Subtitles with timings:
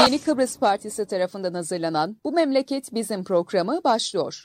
[0.00, 4.44] Yeni Kıbrıs Partisi tarafından hazırlanan Bu Memleket Bizim programı başlıyor.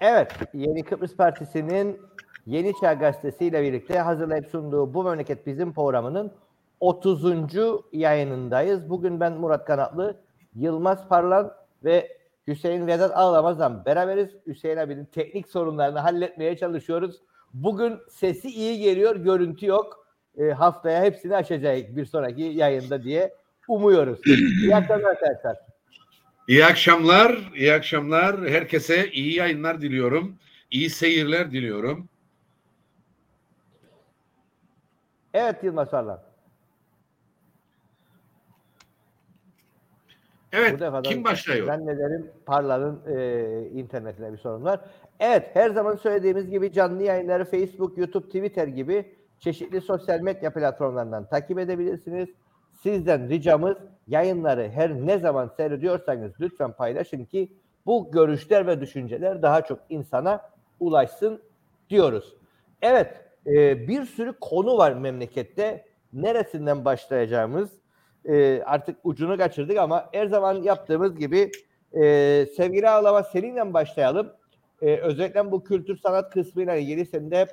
[0.00, 2.00] Evet, Yeni Kıbrıs Partisi'nin
[2.46, 6.32] Yeni Çağ Gazetesi ile birlikte hazırlayıp sunduğu Bu Memleket Bizim programının
[6.80, 7.24] 30.
[7.92, 8.90] yayınındayız.
[8.90, 10.20] Bugün ben Murat Kanatlı,
[10.54, 11.52] Yılmaz Parlan
[11.84, 14.30] ve Hüseyin Vedat Ağlamaz'dan beraberiz.
[14.46, 17.20] Hüseyin abinin teknik sorunlarını halletmeye çalışıyoruz.
[17.54, 20.06] Bugün sesi iyi geliyor, görüntü yok.
[20.38, 23.34] E, haftaya hepsini açacağız bir sonraki yayında diye
[23.68, 24.20] umuyoruz.
[24.26, 25.56] İyi akşamlar arkadaşlar.
[26.48, 28.48] İyi akşamlar, iyi akşamlar.
[28.48, 30.38] Herkese iyi yayınlar diliyorum.
[30.70, 32.08] İyi seyirler diliyorum.
[35.34, 36.33] Evet Yılmaz Parlan.
[40.54, 41.66] Evet, kim başlıyor?
[41.66, 44.80] Zannederim Parlan'ın e, internetine bir sorun var.
[45.20, 49.04] Evet, her zaman söylediğimiz gibi canlı yayınları Facebook, YouTube, Twitter gibi
[49.38, 52.28] çeşitli sosyal medya platformlarından takip edebilirsiniz.
[52.82, 53.76] Sizden ricamız
[54.08, 57.52] yayınları her ne zaman seyrediyorsanız lütfen paylaşın ki
[57.86, 60.40] bu görüşler ve düşünceler daha çok insana
[60.80, 61.42] ulaşsın
[61.90, 62.36] diyoruz.
[62.82, 63.14] Evet,
[63.46, 65.84] e, bir sürü konu var memlekette.
[66.12, 67.70] Neresinden başlayacağımız
[68.28, 71.50] e, artık ucunu kaçırdık ama her zaman yaptığımız gibi
[71.92, 72.02] e,
[72.56, 74.32] sevgili Ağlama seninle başlayalım.
[74.82, 77.46] E, özellikle bu kültür sanat kısmıyla ilgili sende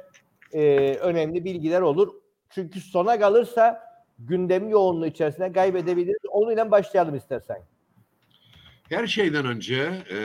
[0.54, 2.14] e, önemli bilgiler olur.
[2.50, 3.80] Çünkü sona kalırsa
[4.20, 6.22] gündem yoğunluğu içerisinde kaybedebiliriz.
[6.30, 7.58] Onunla başlayalım istersen.
[8.90, 10.18] Her şeyden önce, e,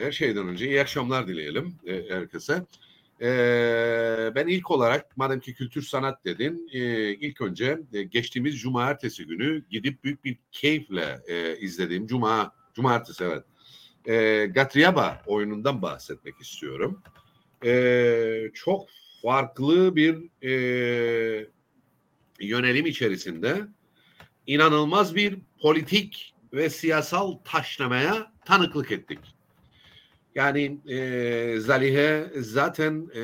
[0.00, 2.62] her şeyden önce iyi akşamlar dileyelim e, herkese.
[3.20, 9.26] E, ben ilk olarak madem ki kültür sanat dedin, e, ilk önce e, geçtiğimiz cumartesi
[9.26, 13.44] günü gidip büyük bir keyifle e, izlediğim cuma, cumartesi evet,
[14.06, 17.02] e, Gatriaba oyunundan bahsetmek istiyorum.
[17.64, 18.88] E, çok
[19.22, 21.46] farklı bir e,
[22.40, 23.66] yönelim içerisinde
[24.46, 29.35] inanılmaz bir politik ve siyasal taşlamaya tanıklık ettik.
[30.36, 33.22] Yani e, Zalihe zaten e,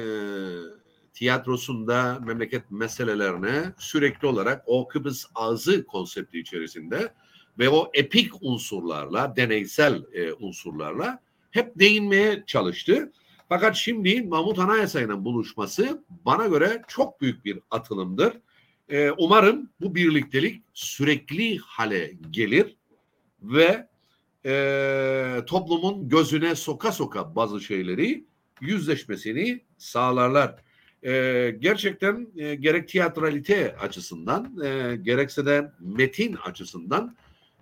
[1.15, 7.13] tiyatrosunda memleket meselelerine sürekli olarak o Kıbrıs ağzı konsepti içerisinde
[7.59, 13.13] ve o epik unsurlarla, deneysel e, unsurlarla hep değinmeye çalıştı.
[13.49, 18.39] Fakat şimdi Mahmut Anayasa ile buluşması bana göre çok büyük bir atılımdır.
[18.89, 22.77] E, umarım bu birliktelik sürekli hale gelir
[23.43, 23.92] ve
[24.47, 28.25] e, toplumun gözüne soka soka bazı şeyleri
[28.61, 30.55] yüzleşmesini sağlarlar.
[31.03, 37.17] E, gerçekten e, gerek tiyatralite açısından e, gerekse de metin açısından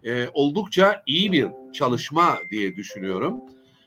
[0.05, 3.41] e, oldukça iyi bir çalışma diye düşünüyorum.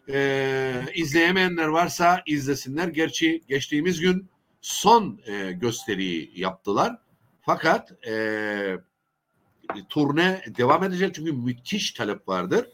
[0.09, 2.87] E, izleyemeyenler varsa izlesinler.
[2.87, 4.29] Gerçi geçtiğimiz gün
[4.61, 6.97] son e, gösteriyi yaptılar.
[7.41, 8.77] Fakat e,
[9.89, 12.65] turne devam edecek çünkü müthiş talep vardır.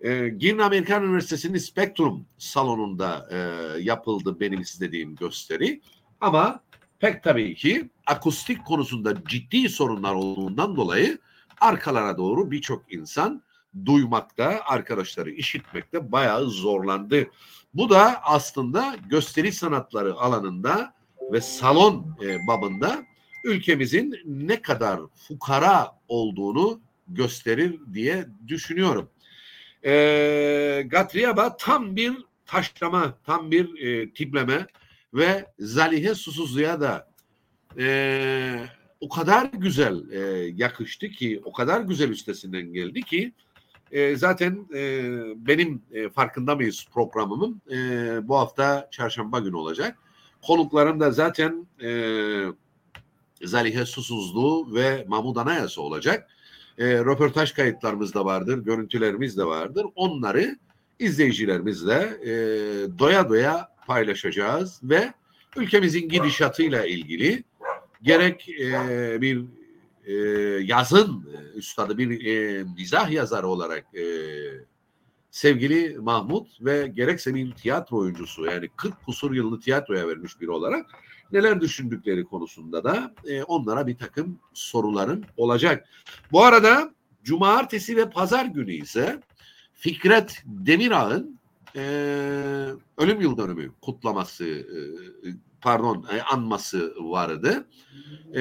[0.00, 3.38] E, Girne Amerikan Üniversitesi'nin Spektrum salonunda e,
[3.82, 5.80] yapıldı benim istediğim gösteri.
[6.20, 6.60] Ama
[6.98, 11.18] pek tabii ki akustik konusunda ciddi sorunlar olduğundan dolayı
[11.60, 13.42] arkalara doğru birçok insan
[13.86, 17.30] duymakta, arkadaşları işitmekte bayağı zorlandı.
[17.74, 20.94] Bu da aslında gösteri sanatları alanında
[21.32, 23.02] ve salon e, babında
[23.44, 29.10] ülkemizin ne kadar fukara olduğunu gösterir diye düşünüyorum.
[29.84, 32.12] E, Gatriaba tam bir
[32.46, 34.66] taşlama, tam bir e, tipleme
[35.14, 37.10] ve Zalihe Susuzlu'ya da
[37.78, 38.66] e,
[39.00, 40.18] o kadar güzel e,
[40.56, 43.32] yakıştı ki, o kadar güzel üstesinden geldi ki
[43.92, 45.02] e, zaten e,
[45.36, 47.76] benim e, farkında mıyız programımın e,
[48.28, 49.98] bu hafta çarşamba günü olacak.
[50.42, 51.90] Konuklarım da zaten e,
[53.42, 56.30] Zalihe Susuzlu ve Mahmud Anayasa olacak.
[56.78, 59.86] E, röportaj kayıtlarımız da vardır, görüntülerimiz de vardır.
[59.94, 60.58] Onları
[60.98, 62.32] izleyicilerimizle e,
[62.98, 65.12] doya doya paylaşacağız ve
[65.56, 67.44] ülkemizin gidişatıyla ilgili
[68.02, 69.44] gerek e, bir
[70.04, 70.14] e,
[70.64, 74.04] yazın e, üstadı bir e, mizah yazarı olarak e,
[75.30, 80.86] sevgili Mahmut ve gerekse bir tiyatro oyuncusu yani 40 kusur yılını tiyatroya vermiş biri olarak
[81.32, 85.88] neler düşündükleri konusunda da e, onlara bir takım soruların olacak.
[86.32, 86.90] Bu arada
[87.22, 89.20] cumartesi ve pazar günü ise
[89.74, 91.38] Fikret Demirağ'ın
[91.76, 91.80] e,
[92.98, 94.78] ölüm yıl dönümü kutlaması e,
[95.60, 97.66] pardon e, anması vardı.
[98.34, 98.40] E,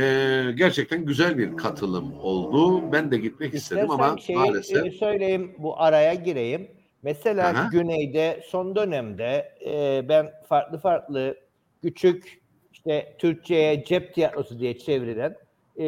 [0.56, 2.92] gerçekten güzel bir katılım oldu.
[2.92, 4.86] Ben de gitmek İstersen istedim ama şeyi, maalesef.
[4.86, 6.68] E, söyleyeyim bu araya gireyim.
[7.04, 7.70] Mesela Aha.
[7.72, 11.38] güneyde son dönemde e, ben farklı farklı
[11.82, 12.42] küçük
[12.88, 15.36] işte Türkçe'ye cep tiyatrosu diye çevrilen
[15.78, 15.86] e,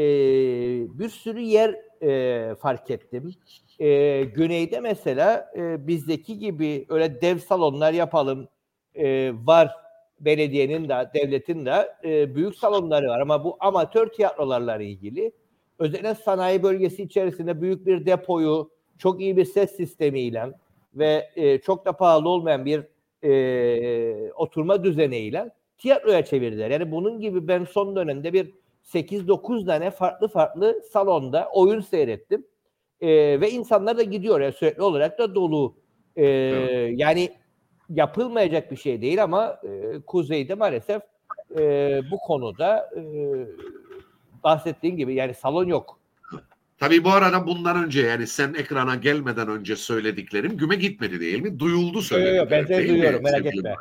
[1.00, 3.34] bir sürü yer e, fark ettim.
[3.80, 8.48] E, güneyde mesela e, bizdeki gibi öyle dev salonlar yapalım
[8.96, 9.72] e, var
[10.20, 15.32] belediyenin de devletin de e, büyük salonları var ama bu amatör tiyatrolarla ilgili
[15.80, 20.54] özellikle sanayi bölgesi içerisinde büyük bir depoyu çok iyi bir ses sistemiyle
[20.94, 22.84] ve e, çok da pahalı olmayan bir
[23.24, 26.70] e, oturma düzeniyle tiyatroya çevirdiler.
[26.72, 28.54] Yani bunun gibi ben son dönemde bir
[28.86, 32.46] 8-9 tane farklı farklı salonda oyun seyrettim.
[33.02, 33.08] E,
[33.42, 35.76] ve insanlar da gidiyor yani sürekli olarak da dolu.
[36.16, 36.94] E, evet.
[37.00, 37.30] Yani
[37.90, 41.02] yapılmayacak bir şey değil ama e, Kuzey'de maalesef
[41.60, 43.02] e, bu konuda e,
[44.44, 46.00] bahsettiğin gibi yani salon yok.
[46.78, 51.60] Tabii bu arada bundan önce yani sen ekrana gelmeden önce söylediklerim güme gitmedi değil mi?
[51.60, 52.38] Duyuldu söylediklerim.
[52.38, 53.76] Yok yok ben seni duyuyorum merak etme.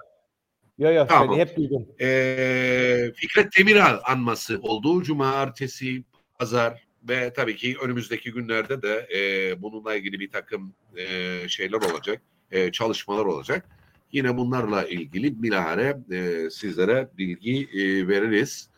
[0.78, 1.38] Yok yok tamam.
[1.38, 1.86] hep duydum.
[2.00, 5.02] Ee, Fikret Demiral anması oldu.
[5.02, 6.02] Cumartesi,
[6.38, 12.22] pazar ve tabii ki önümüzdeki günlerde de e, bununla ilgili bir takım e, şeyler olacak,
[12.50, 13.68] e, çalışmalar olacak.
[14.12, 18.70] Yine bunlarla ilgili bilahare e, sizlere bilgi e, veririz.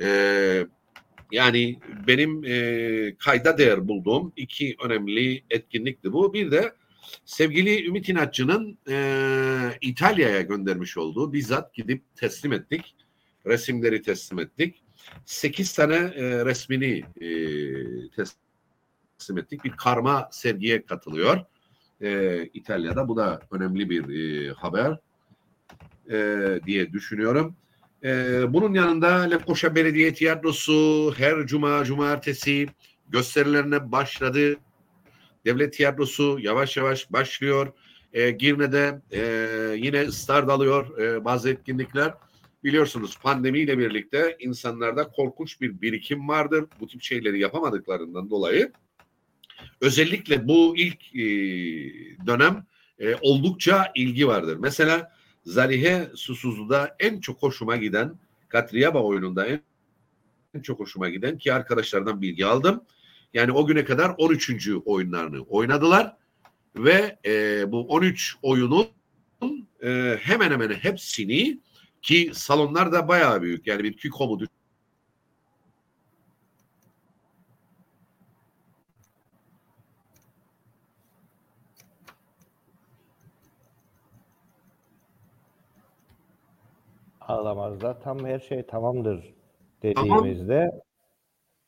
[0.00, 0.66] E,
[1.32, 6.32] yani benim e, kayda değer bulduğum iki önemli etkinlikti bu.
[6.34, 6.72] Bir de
[7.24, 12.94] sevgili Ümit İnatçı'nın e, İtalya'ya göndermiş olduğu bizzat gidip teslim ettik.
[13.46, 14.82] Resimleri teslim ettik.
[15.24, 17.28] Sekiz tane e, resmini e,
[18.10, 19.64] teslim ettik.
[19.64, 21.44] Bir karma sergiye katılıyor
[22.00, 23.08] e, İtalya'da.
[23.08, 24.98] Bu da önemli bir e, haber
[26.10, 27.56] e, diye düşünüyorum.
[28.04, 32.68] E, bunun yanında Lefkoşa Belediye Tiyatrosu her cuma cumartesi
[33.08, 34.56] gösterilerine başladı.
[35.44, 37.72] Devlet tiyatrosu yavaş yavaş başlıyor.
[38.12, 39.22] E, Girne'de e,
[39.76, 42.14] yine start alıyor e, bazı etkinlikler.
[42.64, 46.64] Biliyorsunuz pandemiyle birlikte insanlarda korkunç bir birikim vardır.
[46.80, 48.72] Bu tip şeyleri yapamadıklarından dolayı
[49.80, 51.20] özellikle bu ilk e,
[52.26, 52.66] dönem
[52.98, 54.56] e, oldukça ilgi vardır.
[54.60, 55.12] Mesela
[55.44, 59.62] Zalihe Susuzlu'da en çok hoşuma giden Katriyaba oyununda en,
[60.54, 62.84] en çok hoşuma giden ki arkadaşlardan bilgi aldım.
[63.34, 64.68] Yani o güne kadar 13.
[64.84, 66.16] oyunlarını oynadılar
[66.76, 68.86] ve e, bu 13 oyunun
[69.82, 71.60] e, hemen hemen hepsini
[72.02, 74.40] ki salonlar da bayağı büyük yani bir KİKOM'u
[87.20, 89.34] Ağlamazda tam her şey tamamdır
[89.82, 90.70] dediğimizde.
[90.70, 90.80] Tamam.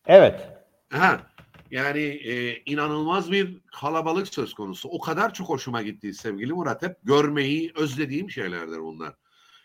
[0.06, 0.49] Evet.
[0.91, 1.31] Ha,
[1.73, 4.89] yani e, inanılmaz bir kalabalık söz konusu.
[4.89, 6.83] O kadar çok hoşuma gitti sevgili Murat.
[6.83, 9.15] Hep görmeyi özlediğim şeylerdir bunlar.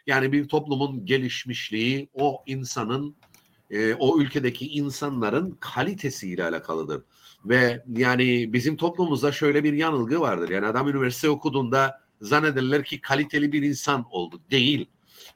[0.08, 3.16] Yani bir toplumun gelişmişliği o insanın
[3.72, 7.04] e, o ülkedeki insanların kalitesiyle alakalıdır.
[7.46, 10.50] Ve yani bizim toplumumuzda şöyle bir yanılgı vardır.
[10.50, 14.42] Yani adam üniversite okuduğunda zannederler ki kaliteli bir insan oldu.
[14.52, 14.88] Değil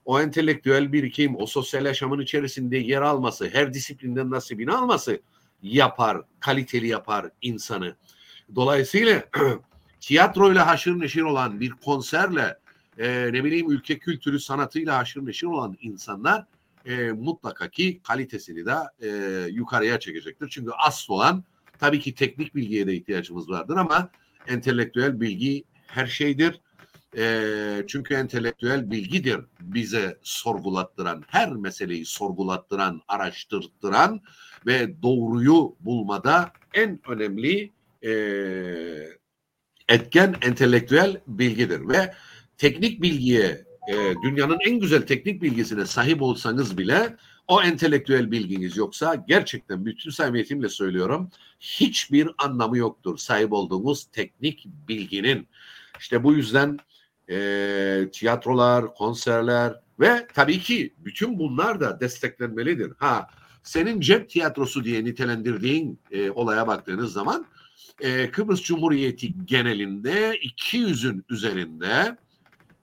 [0.05, 5.21] o entelektüel birikim, o sosyal yaşamın içerisinde yer alması, her disiplinden nasibini alması
[5.63, 7.95] yapar, kaliteli yapar insanı.
[8.55, 9.23] Dolayısıyla
[9.99, 12.57] tiyatroyla haşır neşir olan bir konserle
[12.97, 16.45] e, ne bileyim ülke kültürü sanatıyla haşır neşir olan insanlar
[16.85, 19.09] e, mutlaka ki kalitesini de e,
[19.51, 20.49] yukarıya çekecektir.
[20.49, 21.43] Çünkü asıl olan
[21.79, 24.09] tabii ki teknik bilgiye de ihtiyacımız vardır ama
[24.47, 26.61] entelektüel bilgi her şeydir
[27.17, 34.21] e, çünkü entelektüel bilgidir bize sorgulattıran, her meseleyi sorgulattıran, araştırttıran
[34.65, 37.71] ve doğruyu bulmada en önemli
[38.03, 38.11] e,
[39.89, 41.87] etken entelektüel bilgidir.
[41.87, 42.13] Ve
[42.57, 47.15] teknik bilgiye, e, dünyanın en güzel teknik bilgisine sahip olsanız bile
[47.47, 55.47] o entelektüel bilginiz yoksa gerçekten bütün samimiyetimle söylüyorum hiçbir anlamı yoktur sahip olduğumuz teknik bilginin.
[55.99, 56.77] İşte bu yüzden
[57.31, 62.93] e, tiyatrolar, konserler ve tabii ki bütün bunlar da desteklenmelidir.
[62.97, 63.27] Ha
[63.63, 67.45] senin cep tiyatrosu diye nitelendirdiğin e, olaya baktığınız zaman
[67.99, 72.17] e, Kıbrıs Cumhuriyeti genelinde 200'ün üzerinde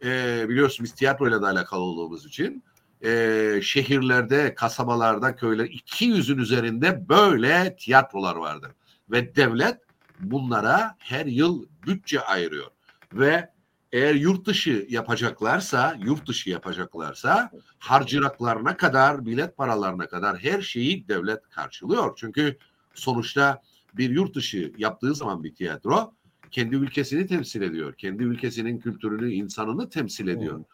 [0.05, 2.63] e, biliyorsunuz tiyatroyla da alakalı olduğumuz için
[3.05, 8.71] e, şehirlerde, kasabalarda, köyler 200'ün üzerinde böyle tiyatrolar vardır.
[9.11, 9.77] Ve devlet
[10.21, 12.67] bunlara her yıl bütçe ayırıyor.
[13.13, 13.51] Ve
[13.93, 21.49] eğer yurt dışı yapacaklarsa, yurt dışı yapacaklarsa harcıraklarına kadar, bilet paralarına kadar her şeyi devlet
[21.49, 22.13] karşılıyor.
[22.17, 22.59] Çünkü
[22.95, 23.63] sonuçta
[23.95, 26.15] bir yurt dışı yaptığı zaman bir tiyatro
[26.51, 27.95] kendi ülkesini temsil ediyor.
[27.95, 30.65] Kendi ülkesinin kültürünü, insanını temsil ediyor.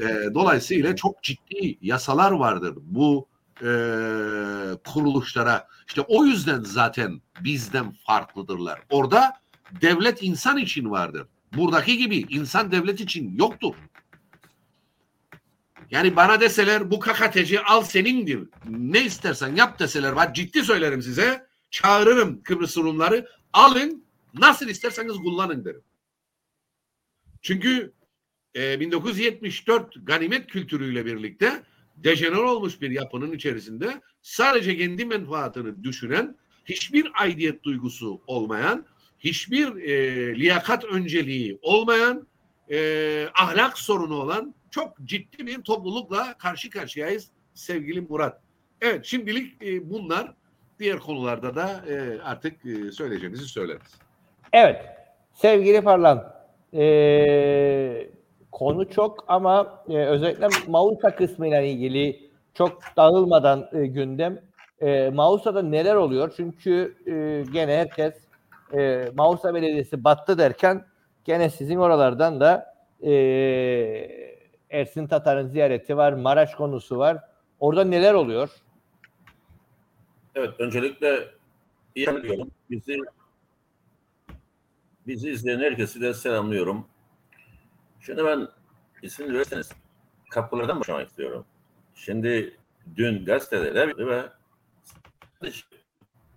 [0.00, 3.28] E, dolayısıyla çok ciddi yasalar vardır bu
[3.60, 3.70] e,
[4.86, 5.68] kuruluşlara.
[5.88, 8.80] İşte o yüzden zaten bizden farklıdırlar.
[8.90, 9.32] Orada
[9.80, 11.26] devlet insan için vardır.
[11.56, 13.74] Buradaki gibi insan devlet için yoktur.
[15.90, 18.48] Yani bana deseler bu kakateci al senindir.
[18.68, 20.16] Ne istersen yap deseler.
[20.16, 21.46] Bak ciddi söylerim size.
[21.70, 23.28] Çağırırım Kıbrıs Rumları.
[23.52, 24.04] Alın
[24.34, 25.82] nasıl isterseniz kullanın derim.
[27.42, 27.92] Çünkü
[28.56, 31.62] e, 1974 ganimet kültürüyle birlikte
[31.96, 38.86] dejener olmuş bir yapının içerisinde sadece kendi menfaatını düşünen, hiçbir aidiyet duygusu olmayan,
[39.24, 39.94] hiçbir e,
[40.38, 42.26] liyakat önceliği olmayan,
[42.70, 48.40] e, ahlak sorunu olan çok ciddi bir toplulukla karşı karşıyayız sevgili Murat.
[48.80, 50.34] Evet şimdilik e, bunlar
[50.78, 53.98] diğer konularda da e, artık e, söyleyeceğimizi söyleriz.
[54.52, 54.76] Evet
[55.34, 56.34] sevgili Parlan
[56.74, 58.10] e,
[58.52, 64.40] konu çok ama e, özellikle Mausa kısmıyla ilgili çok dağılmadan e, gündem.
[64.80, 66.32] E, Mausa'da neler oluyor?
[66.36, 68.14] Çünkü e, gene herkes
[68.72, 70.86] e, Mausa Belediyesi battı derken
[71.24, 73.12] gene sizin oralardan da e,
[74.70, 77.18] Ersin Tatar'ın ziyareti var, Maraş konusu var.
[77.60, 78.50] Orada neler oluyor?
[80.34, 81.28] Evet, öncelikle
[81.94, 82.50] iyi biliyorum.
[82.70, 82.98] Bizi
[85.06, 86.86] bizi izleyen herkesi de selamlıyorum.
[88.00, 88.48] Şimdi ben
[89.02, 89.70] isim verirseniz
[90.30, 91.44] kapılardan başlamak istiyorum.
[91.94, 92.56] Şimdi
[92.96, 94.22] dün gazetelerde ve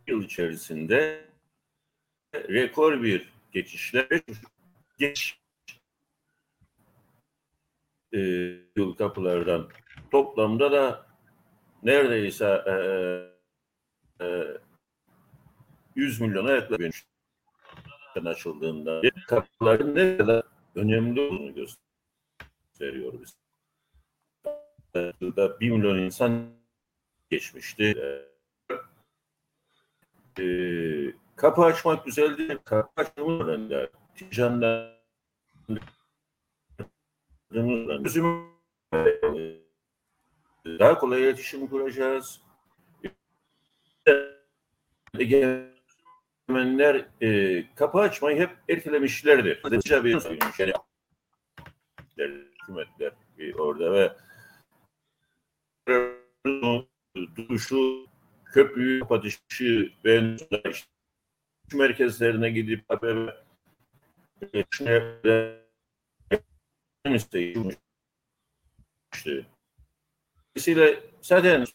[0.08, 1.26] yıl içerisinde
[2.50, 4.08] rekor bir geçişler
[4.98, 5.40] geç
[8.14, 8.20] e,
[8.76, 9.70] yıl kapılardan
[10.12, 11.08] toplamda da
[11.84, 12.76] neredeyse e,
[14.26, 14.58] e,
[15.96, 16.94] 100 milyona yaklaşıyor
[18.26, 20.44] açıldığında kapıların ne kadar
[20.76, 23.38] önemli olduğunu gösteriyor biz.
[25.22, 26.46] Yılda 1 milyon insan
[27.30, 27.96] geçmişti.
[30.40, 30.46] E,
[31.36, 32.58] kapı açmak güzel değil.
[32.66, 33.90] Kapı açmamız önemli.
[34.16, 34.96] Ticanlar
[40.80, 42.42] daha kolay iletişim kuracağız.
[45.20, 49.62] Egemenler e, kapı açmayı hep ertelemişlerdir.
[52.18, 54.16] Yani hükümetler e, orada ve
[57.36, 58.08] duruşu,
[58.46, 60.36] köprüyü kapatışı ve
[60.72, 60.95] işte,
[61.74, 62.90] merkezlerine gidip
[69.14, 69.46] işte.
[70.56, 71.66] Dolayısıyla zaten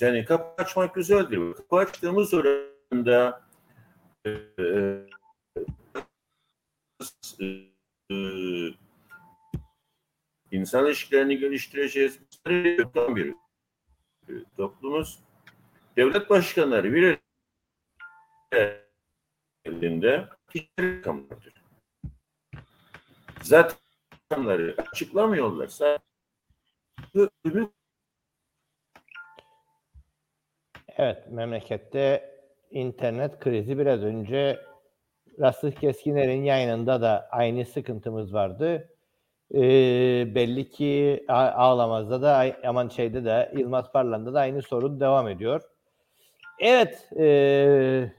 [0.00, 1.54] yani kapı açmak güzeldir.
[1.54, 3.42] Kapı açtığımız oranda
[4.24, 5.06] e, e,
[8.10, 8.16] e,
[10.50, 12.18] insan ilişkilerini geliştireceğiz.
[12.46, 13.36] Bir
[14.56, 15.18] toplumuz
[15.96, 17.18] devlet başkanları bir
[19.64, 20.28] elinde
[21.02, 21.52] kamudur.
[23.42, 23.78] Zaten
[24.92, 25.68] açıklamıyorlar.
[30.96, 32.32] Evet, memlekette
[32.70, 34.60] internet krizi biraz önce
[35.40, 38.88] Rastık Keskiner'in yayınında da aynı sıkıntımız vardı.
[39.54, 45.62] Ee, belli ki Ağlamaz'da da aman şeyde de Yılmaz Parlan'da da aynı sorun devam ediyor.
[46.58, 48.12] Evet, e,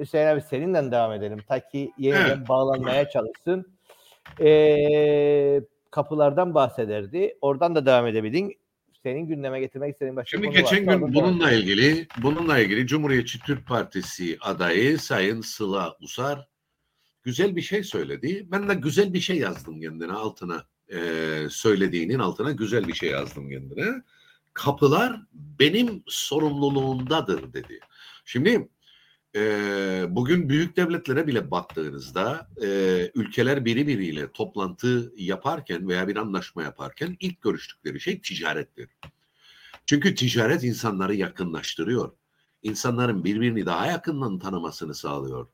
[0.00, 1.38] Hüseyin abi seninle devam edelim.
[1.48, 3.76] Ta ki yeniden bağlanmaya çalışsın
[4.40, 5.60] e,
[5.90, 7.38] kapılardan bahsederdi.
[7.40, 8.58] Oradan da devam edebildin.
[9.02, 13.40] Senin gündeme getirmek istediğin başka Şimdi konu geçen varsa gün bununla ilgili bununla ilgili Cumhuriyetçi
[13.40, 16.48] Türk Partisi adayı Sayın Sıla Usar
[17.22, 18.46] güzel bir şey söyledi.
[18.50, 20.98] Ben de güzel bir şey yazdım kendine altına e,
[21.50, 24.02] söylediğinin altına güzel bir şey yazdım kendine.
[24.52, 27.80] Kapılar benim sorumluluğumdadır dedi.
[28.24, 28.68] Şimdi
[30.08, 32.66] bugün büyük devletlere bile baktığınızda e,
[33.14, 38.88] ülkeler biri biriyle toplantı yaparken veya bir anlaşma yaparken ilk görüştükleri şey ticarettir.
[39.86, 42.12] Çünkü ticaret insanları yakınlaştırıyor.
[42.62, 45.46] İnsanların birbirini daha yakından tanımasını sağlıyor.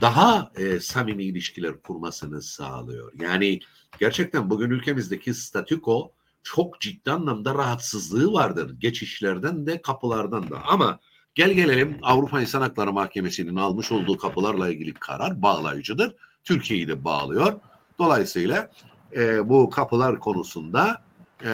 [0.00, 3.12] Daha e, samimi ilişkiler kurmasını sağlıyor.
[3.20, 3.60] Yani
[3.98, 6.12] gerçekten bugün ülkemizdeki statüko
[6.42, 8.76] çok ciddi anlamda rahatsızlığı vardır.
[8.78, 10.62] Geçişlerden de kapılardan da.
[10.64, 11.00] Ama
[11.34, 16.14] Gel gelelim Avrupa İnsan Hakları Mahkemesi'nin almış olduğu kapılarla ilgili karar bağlayıcıdır.
[16.44, 17.60] Türkiye'yi de bağlıyor.
[17.98, 18.70] Dolayısıyla
[19.16, 21.02] e, bu kapılar konusunda
[21.44, 21.50] e,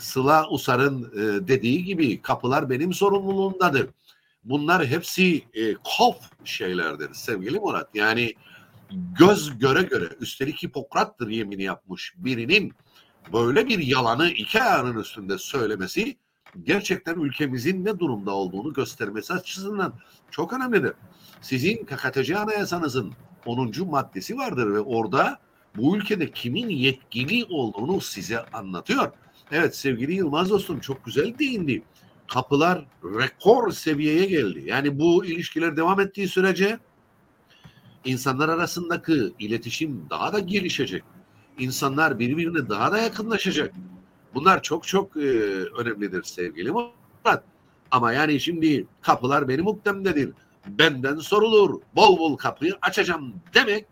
[0.00, 3.88] Sıla Usar'ın e, dediği gibi kapılar benim sorumluluğumdadır.
[4.44, 7.88] Bunlar hepsi e, kof şeylerdir sevgili Murat.
[7.94, 8.34] Yani
[9.18, 12.72] göz göre göre üstelik Hipokrat'tır yemini yapmış birinin
[13.32, 16.16] böyle bir yalanı iki ayağının üstünde söylemesi
[16.62, 19.92] gerçekten ülkemizin ne durumda olduğunu göstermesi açısından
[20.30, 20.92] çok önemlidir.
[21.40, 23.12] Sizin KKTC Anayasanızın
[23.46, 23.72] 10.
[23.90, 25.38] maddesi vardır ve orada
[25.76, 29.12] bu ülkede kimin yetkili olduğunu size anlatıyor.
[29.50, 31.82] Evet sevgili Yılmaz dostum çok güzel değindi.
[32.28, 34.62] Kapılar rekor seviyeye geldi.
[34.66, 36.78] Yani bu ilişkiler devam ettiği sürece
[38.04, 41.04] insanlar arasındaki iletişim daha da gelişecek.
[41.58, 43.74] İnsanlar birbirine daha da yakınlaşacak.
[44.34, 45.20] Bunlar çok çok e,
[45.78, 47.44] önemlidir sevgili Murat.
[47.90, 50.30] Ama yani şimdi kapılar benim ukdemdedir.
[50.66, 51.80] Benden sorulur.
[51.94, 53.86] Bol bol kapıyı açacağım demek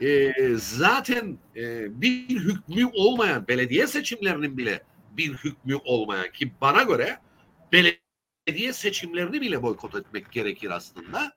[0.00, 7.18] e, zaten e, bir hükmü olmayan belediye seçimlerinin bile bir hükmü olmayan ki bana göre
[7.72, 11.32] belediye seçimlerini bile boykot etmek gerekir aslında.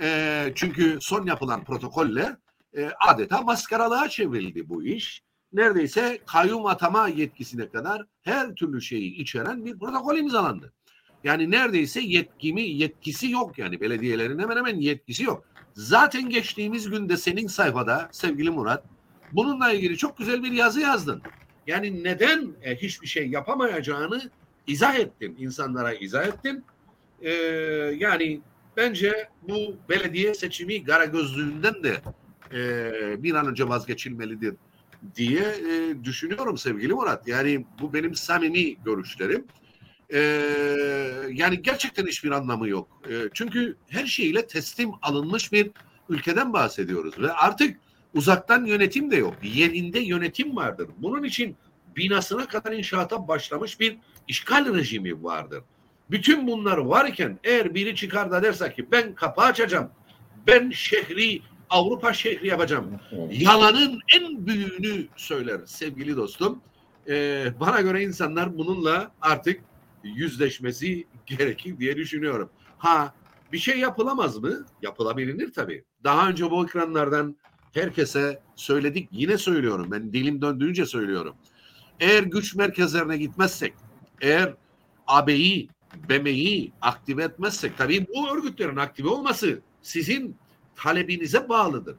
[0.00, 2.36] E, çünkü son yapılan protokolle
[2.76, 5.22] e, adeta maskaralığa çevrildi bu iş.
[5.54, 10.72] Neredeyse kayyum atama yetkisine kadar her türlü şeyi içeren bir protokol imzalandı.
[11.24, 15.44] Yani neredeyse yetkimi yetkisi yok yani belediyelerin hemen hemen yetkisi yok.
[15.74, 18.84] Zaten geçtiğimiz günde senin sayfada sevgili Murat
[19.32, 21.22] bununla ilgili çok güzel bir yazı yazdın.
[21.66, 24.30] Yani neden e, hiçbir şey yapamayacağını
[24.66, 25.36] izah ettin.
[25.38, 26.64] insanlara izah ettin.
[27.22, 27.30] Ee,
[27.98, 28.40] yani
[28.76, 32.00] bence bu belediye seçimi gara gözlüğünden de
[32.52, 34.54] e, bir an önce vazgeçilmelidir
[35.16, 37.28] diye e, düşünüyorum sevgili Murat.
[37.28, 39.46] Yani bu benim samimi görüşlerim.
[40.12, 40.18] Ee,
[41.32, 42.88] yani gerçekten hiçbir anlamı yok.
[43.10, 45.70] Ee, çünkü her şeyle teslim alınmış bir
[46.08, 47.76] ülkeden bahsediyoruz ve artık
[48.14, 49.34] uzaktan yönetim de yok.
[49.42, 50.88] Yerinde yönetim vardır.
[50.98, 51.56] Bunun için
[51.96, 55.62] binasına kadar inşaata başlamış bir işgal rejimi vardır.
[56.10, 59.90] Bütün bunlar varken eğer biri çıkar da derse ki ben kapı açacağım,
[60.46, 63.00] ben şehri Avrupa şehri yapacağım.
[63.30, 66.60] Yalanın en büyüğünü söyler sevgili dostum.
[67.08, 69.60] Ee, bana göre insanlar bununla artık
[70.04, 72.50] yüzleşmesi gerekir diye düşünüyorum.
[72.78, 73.14] Ha
[73.52, 74.66] bir şey yapılamaz mı?
[74.82, 75.84] Yapılabilir tabii.
[76.04, 77.36] Daha önce bu ekranlardan
[77.74, 79.08] herkese söyledik.
[79.12, 79.88] Yine söylüyorum.
[79.90, 81.36] Ben dilim döndüğünce söylüyorum.
[82.00, 83.74] Eğer güç merkezlerine gitmezsek,
[84.20, 84.54] eğer
[85.06, 85.68] AB'yi,
[86.08, 90.36] BM'yi aktive etmezsek, tabii bu örgütlerin aktive olması sizin
[90.76, 91.96] talebinize bağlıdır.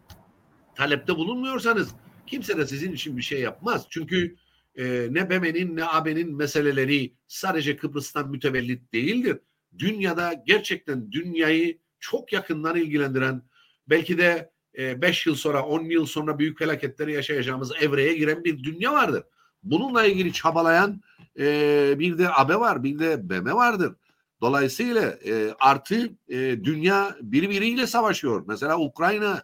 [0.76, 1.90] Talepte bulunmuyorsanız
[2.28, 3.86] kimse de sizin için bir şey yapmaz.
[3.90, 4.36] Çünkü
[4.76, 9.40] e, ne BM'nin ne AB'nin meseleleri sadece Kıbrıs'tan mütevellit değildir.
[9.80, 13.42] Dünyada gerçekten dünyayı çok yakından ilgilendiren
[13.90, 18.64] belki de 5 e, yıl sonra 10 yıl sonra büyük felaketleri yaşayacağımız evreye giren bir
[18.64, 19.24] dünya vardır.
[19.64, 21.02] Bununla ilgili çabalayan
[21.40, 23.96] e, bir de AB var bir de BM vardır.
[24.41, 28.43] Dolayısıyla e, artı e, dünya birbiriyle savaşıyor.
[28.48, 29.43] Mesela Ukrayna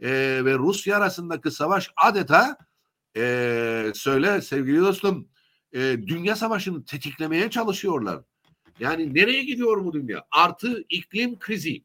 [0.00, 0.10] e,
[0.44, 2.56] ve Rusya arasındaki savaş adeta
[3.16, 5.28] e, söyle sevgili dostum
[5.72, 8.20] e, dünya savaşını tetiklemeye çalışıyorlar.
[8.80, 10.24] Yani nereye gidiyor bu dünya?
[10.30, 11.82] Artı iklim krizi.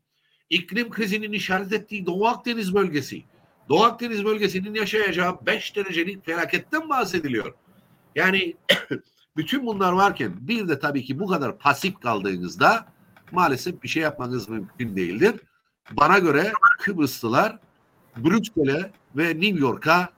[0.49, 3.23] İklim krizinin işaret ettiği Doğu Akdeniz bölgesi.
[3.69, 7.53] Doğu Akdeniz bölgesinin yaşayacağı 5 derecelik felaketten bahsediliyor.
[8.15, 8.55] Yani
[9.37, 12.85] bütün bunlar varken bir de tabii ki bu kadar pasif kaldığınızda
[13.31, 15.33] maalesef bir şey yapmanız mümkün değildir.
[15.91, 17.59] Bana göre Kıbrıslılar
[18.17, 20.09] Brüksel'e ve New York'a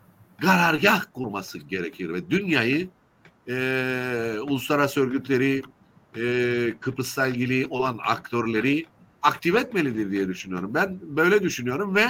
[0.41, 2.89] karargah kurması gerekir ve dünyayı
[3.47, 5.61] e, uluslararası örgütleri
[6.15, 6.23] e,
[6.79, 8.85] Kıbrıs'la ilgili olan aktörleri
[9.21, 10.73] aktive etmelidir diye düşünüyorum.
[10.73, 12.05] Ben böyle düşünüyorum ve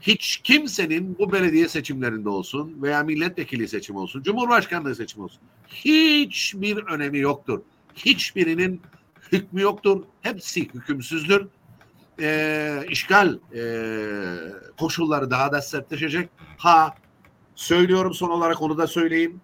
[0.00, 7.18] hiç kimsenin bu belediye seçimlerinde olsun veya milletvekili seçimi olsun, cumhurbaşkanlığı seçimi olsun hiçbir önemi
[7.18, 7.60] yoktur.
[7.94, 8.80] Hiçbirinin
[9.32, 10.02] hükmü yoktur.
[10.22, 11.46] Hepsi hükümsüzdür.
[12.20, 13.62] Ee, işgal e,
[14.78, 16.28] koşulları daha da sertleşecek.
[16.58, 16.94] Ha
[17.54, 19.40] Söylüyorum son olarak onu da söyleyeyim.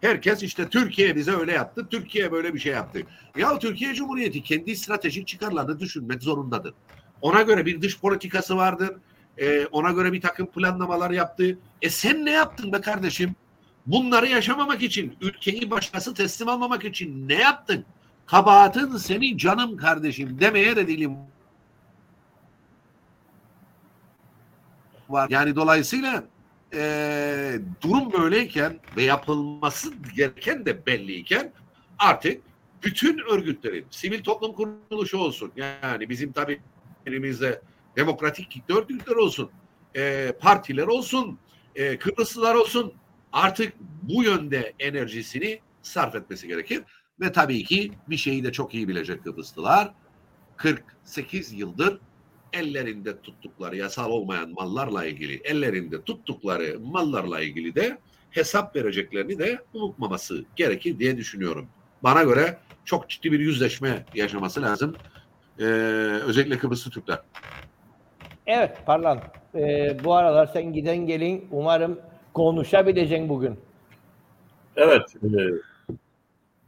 [0.00, 3.00] Herkes işte Türkiye bize öyle yaptı, Türkiye böyle bir şey yaptı.
[3.36, 6.74] Ya Türkiye Cumhuriyeti kendi stratejik çıkarlarını düşünmek zorundadır.
[7.20, 8.90] Ona göre bir dış politikası vardır.
[9.38, 11.58] Ee, ona göre bir takım planlamalar yaptı.
[11.82, 13.34] E sen ne yaptın be kardeşim?
[13.86, 17.84] Bunları yaşamamak için, ülkeyi başkası teslim almamak için ne yaptın?
[18.26, 21.16] Kabahatin senin canım kardeşim demeye de dilim
[25.08, 25.30] var.
[25.30, 26.24] Yani dolayısıyla
[26.74, 31.52] e, durum böyleyken ve yapılması gereken de belliyken
[31.98, 32.42] artık
[32.82, 36.60] bütün örgütlerin, sivil toplum kuruluşu olsun, yani bizim tabii
[37.06, 37.62] elimizde
[37.96, 39.50] demokratik örgütler olsun,
[39.96, 41.38] e, partiler olsun,
[41.74, 42.92] e, Kıbrıslılar olsun
[43.32, 46.82] artık bu yönde enerjisini sarf etmesi gerekir.
[47.20, 49.94] Ve tabii ki bir şeyi de çok iyi bilecek Kıbrıslılar.
[50.56, 52.00] 48 yıldır
[52.52, 57.98] ellerinde tuttukları yasal olmayan mallarla ilgili, ellerinde tuttukları mallarla ilgili de
[58.30, 61.68] hesap vereceklerini de unutmaması gerekir diye düşünüyorum.
[62.02, 64.96] Bana göre çok ciddi bir yüzleşme yaşaması lazım.
[65.58, 65.64] Ee,
[66.26, 67.18] özellikle Kıbrıslı Türkler.
[68.46, 69.20] Evet Parlan.
[69.54, 72.00] Ee, bu aralar sen giden gelin umarım
[72.34, 73.60] konuşabileceksin bugün.
[74.76, 75.16] Evet.
[75.24, 75.40] E,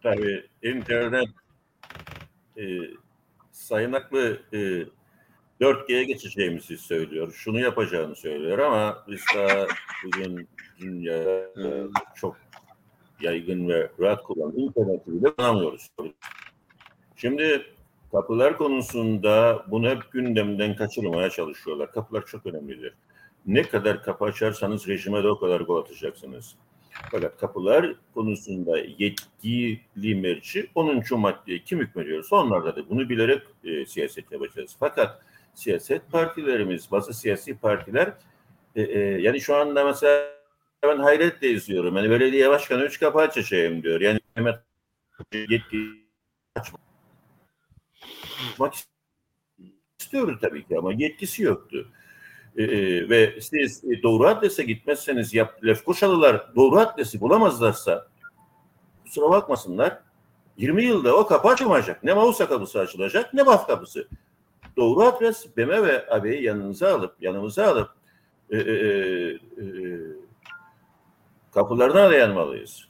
[0.02, 1.28] tabii internet
[2.56, 2.62] e,
[3.52, 4.58] Sayın Aklı e,
[5.60, 7.32] 4G'ye geçeceğimizi söylüyor.
[7.32, 9.66] Şunu yapacağını söylüyor ama biz daha
[10.04, 10.48] bugün
[10.80, 11.24] dünya
[12.14, 12.36] çok
[13.20, 15.90] yaygın ve rahat kullanan interneti bile kullanamıyoruz.
[17.16, 17.66] Şimdi
[18.14, 21.92] kapılar konusunda bunu hep gündemden kaçırmaya çalışıyorlar.
[21.92, 22.94] Kapılar çok önemlidir.
[23.46, 26.54] Ne kadar kapı açarsanız rejime de o kadar gol atacaksınız.
[27.10, 31.02] Fakat kapılar konusunda yetkili merci 10.
[31.10, 34.76] maddeye kim hükmediyorsa onlarda da bunu bilerek e, siyaset yapacağız.
[34.80, 35.22] Fakat
[35.54, 38.12] siyaset partilerimiz, bazı siyasi partiler
[38.76, 40.30] e, e, yani şu anda mesela
[40.82, 41.96] ben hayretle izliyorum.
[41.96, 44.00] Yani belediye başkanı üç kapı açacağım diyor.
[44.00, 44.56] Yani Mehmet
[45.32, 46.04] yetki
[48.52, 48.74] açmak
[50.00, 51.88] istiyordu tabii ki ama yetkisi yoktu.
[52.56, 58.08] Ee, ve siz doğru adrese gitmezseniz yap, Lefkoşalılar doğru adresi bulamazlarsa
[59.04, 60.00] kusura bakmasınlar
[60.56, 62.04] 20 yılda o kapı açılmayacak.
[62.04, 64.08] Ne Mausa kapısı açılacak ne Baf kapısı.
[64.76, 67.90] Doğru adres Beme ve abiyi yanınıza alıp yanımıza alıp
[68.50, 69.38] e, e, e,
[71.54, 72.88] kapılarına dayanmalıyız.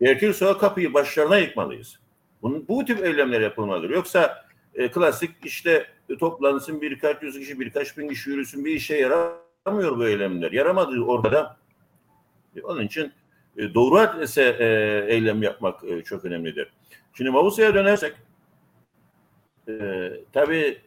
[0.00, 1.98] Gerekirse o kapıyı başlarına yıkmalıyız.
[2.42, 3.90] Bunun, bu tip eylemler yapılmalıdır.
[3.90, 4.44] Yoksa
[4.74, 5.86] e, klasik işte
[6.20, 10.52] toplansın birkaç yüz kişi birkaç bin kişi yürüsün bir işe yaramıyor bu eylemler.
[10.52, 11.56] Yaramadığı ortada.
[12.56, 13.12] E, onun için
[13.56, 14.66] e, doğru adrese e,
[15.14, 16.72] eylem yapmak e, çok önemlidir.
[17.14, 18.14] Şimdi Mavusa'ya dönersek
[19.68, 19.74] e,
[20.32, 20.78] tabii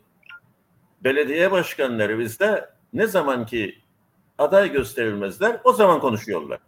[1.03, 3.77] belediye başkanları bizde ne zaman ki
[4.37, 6.59] aday gösterilmezler o zaman konuşuyorlar.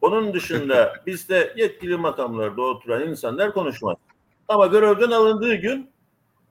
[0.00, 3.96] Onun dışında bizde yetkili makamlarda oturan insanlar konuşmaz.
[4.48, 5.90] Ama görevden alındığı gün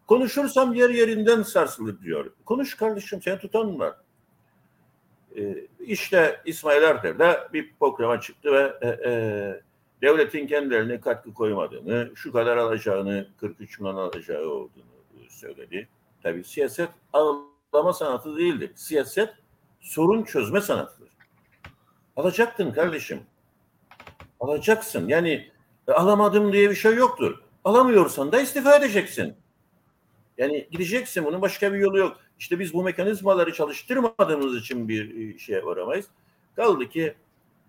[0.08, 2.32] konuşursam yer yerinden sarsılır diyor.
[2.46, 3.94] Konuş kardeşim sen tutan var.
[5.38, 9.12] Ee, işte İsmail Erter'de bir programa çıktı ve e, e,
[10.02, 15.88] devletin kendilerine katkı koymadığını, şu kadar alacağını, 43 milyon alacağı olduğunu söyledi.
[16.24, 18.72] Tabii siyaset ağlama sanatı değildir.
[18.76, 19.30] Siyaset
[19.80, 21.10] sorun çözme sanatıdır.
[22.16, 23.22] Alacaktın kardeşim.
[24.40, 25.08] Alacaksın.
[25.08, 25.52] Yani
[25.88, 27.42] e, alamadım diye bir şey yoktur.
[27.64, 29.36] Alamıyorsan da istifa edeceksin.
[30.38, 31.26] Yani gideceksin.
[31.26, 32.18] Bunun başka bir yolu yok.
[32.40, 36.06] İşte biz bu mekanizmaları çalıştırmadığımız için bir e, şeye varamayız.
[36.56, 37.14] Kaldı ki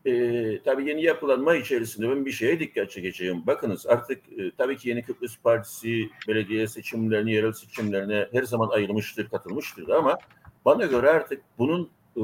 [0.04, 3.46] e, tabii yeni yapılanma içerisinde ben bir şeye dikkat çekeceğim.
[3.46, 9.28] Bakınız artık e, tabii ki Yeni Kıbrıs Partisi belediye seçimlerini, yerel seçimlerine her zaman ayrılmıştır,
[9.28, 10.18] katılmıştır ama
[10.64, 12.22] bana göre artık bunun e,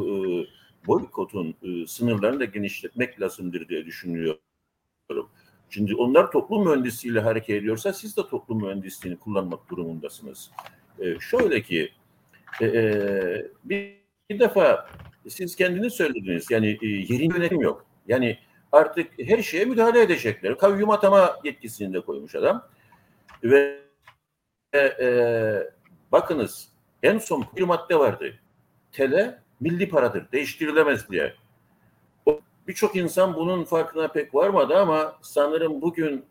[0.87, 4.39] boykotun e, sınırlarını da genişletmek lazımdır diye düşünüyorum.
[5.75, 10.51] Şimdi onlar toplum mühendisliğiyle hareket ediyorsa siz de toplum mühendisliğini kullanmak durumundasınız.
[10.99, 11.93] E, şöyle ki
[12.61, 13.97] e, e, bir,
[14.31, 14.89] bir defa
[15.29, 17.87] siz kendiniz söylediniz yani e, yerin yönetim yok.
[18.07, 18.39] Yani
[18.73, 20.59] artık her şeye müdahale edecekler.
[20.59, 22.69] Kayyum atama yetkisini de koymuş adam.
[23.45, 23.81] Ve
[24.73, 25.09] e, e,
[26.13, 26.69] bakınız
[27.03, 28.35] en son bir madde vardı.
[28.93, 30.33] Tele milli paradır.
[30.33, 31.35] Değiştirilemez diye.
[32.69, 36.25] Birçok insan bunun farkına pek varmadı ama sanırım bugün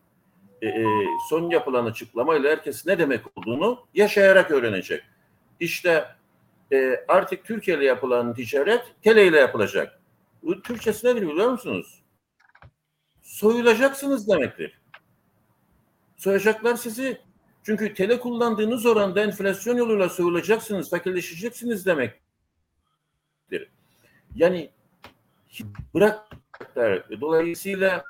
[0.61, 0.85] e, e,
[1.29, 5.03] son yapılan açıklamayla herkes ne demek olduğunu yaşayarak öğrenecek.
[5.59, 6.05] İşte
[6.71, 9.99] e, artık Türkiye ile yapılan ticaret tele ile yapılacak.
[10.43, 12.03] Bu Türkçesi nedir biliyor musunuz?
[13.21, 14.79] Soyulacaksınız demektir.
[16.17, 17.21] Soyacaklar sizi.
[17.63, 22.21] Çünkü tele kullandığınız oranda enflasyon yoluyla soyulacaksınız, fakirleşeceksiniz demektir.
[24.35, 24.69] Yani
[25.93, 26.29] bırak
[27.21, 28.03] dolayısıyla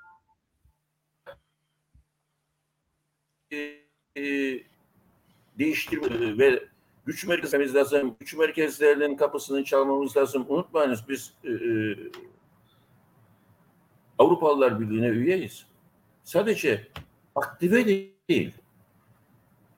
[3.51, 3.57] e,
[4.17, 4.23] e,
[5.59, 6.63] değiştirme ve
[7.05, 8.15] güç merkezimiz lazım.
[8.19, 10.45] Güç merkezlerinin kapısını çalmamız lazım.
[10.49, 11.97] Unutmayınız biz e, e,
[14.19, 15.65] Avrupalılar Birliği'ne üyeyiz.
[16.23, 16.87] Sadece
[17.35, 17.85] aktive
[18.29, 18.53] değil.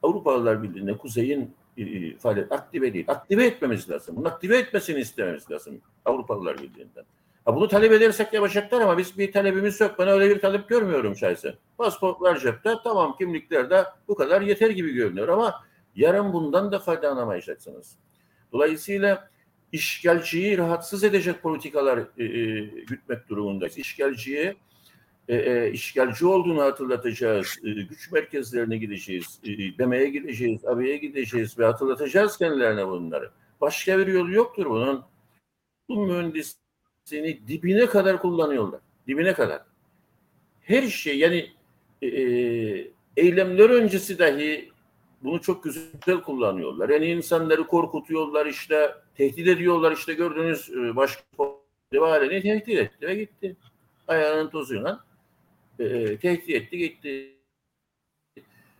[0.03, 3.05] Avrupalılar Birliği'ne kuzeyin e, faaliyet aktive değil.
[3.07, 4.15] Aktive etmemiz lazım.
[4.15, 7.05] Bunu aktive etmesini istememiz lazım Avrupalılar Birliği'nden.
[7.45, 9.95] Ha bunu talep edersek yapacaklar ama biz bir talebimiz yok.
[9.99, 11.53] Ben öyle bir talep görmüyorum şahsen.
[11.77, 15.63] Pasportlar cepte tamam kimlikler de bu kadar yeter gibi görünüyor ama
[15.95, 17.97] yarın bundan da faydalanamayacaksınız.
[18.51, 19.29] Dolayısıyla
[19.71, 23.77] işgalciyi rahatsız edecek politikalar e, e, gütmek durumundayız.
[23.77, 24.55] İşgalciye
[25.27, 27.59] e, e, işgalci olduğunu hatırlatacağız.
[27.63, 29.39] E, güç merkezlerine gideceğiz.
[29.43, 33.31] E, BM'ye gideceğiz, AB'ye gideceğiz ve hatırlatacağız kendilerine bunları.
[33.61, 35.05] Başka bir yolu yoktur bunun.
[35.89, 36.07] Bu
[37.11, 38.79] mühendisliğini dibine kadar kullanıyorlar.
[39.07, 39.61] Dibine kadar.
[40.61, 41.51] Her şey yani
[42.01, 44.71] e, e eylemler öncesi dahi
[45.23, 46.89] bunu çok güzel kullanıyorlar.
[46.89, 50.95] Yani insanları korkutuyorlar işte, tehdit ediyorlar işte gördüğünüz e,
[51.99, 53.55] valini tehdit etti ve gitti.
[54.07, 54.99] Ayağının tozuyla
[55.79, 57.31] e, e, tehdit etti gitti.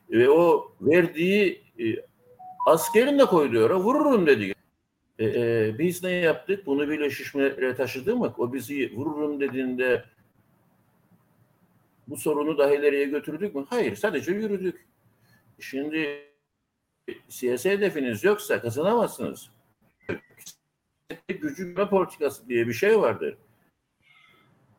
[0.10, 1.84] Ve o verdiği e,
[2.68, 4.55] askerin de koyduğu yere vururum dedi.
[5.20, 6.66] E, e, biz ne yaptık?
[6.66, 8.34] Bunu bile şişmelere taşıdı mı?
[8.38, 10.06] O bizi vururum dediğinde
[12.08, 13.66] bu sorunu daha ileriye götürdük mü?
[13.70, 14.86] Hayır, sadece yürüdük.
[15.60, 16.26] Şimdi
[17.28, 19.50] siyasi hedefiniz yoksa kazanamazsınız.
[21.28, 23.38] Gücünme politikası diye bir şey vardır.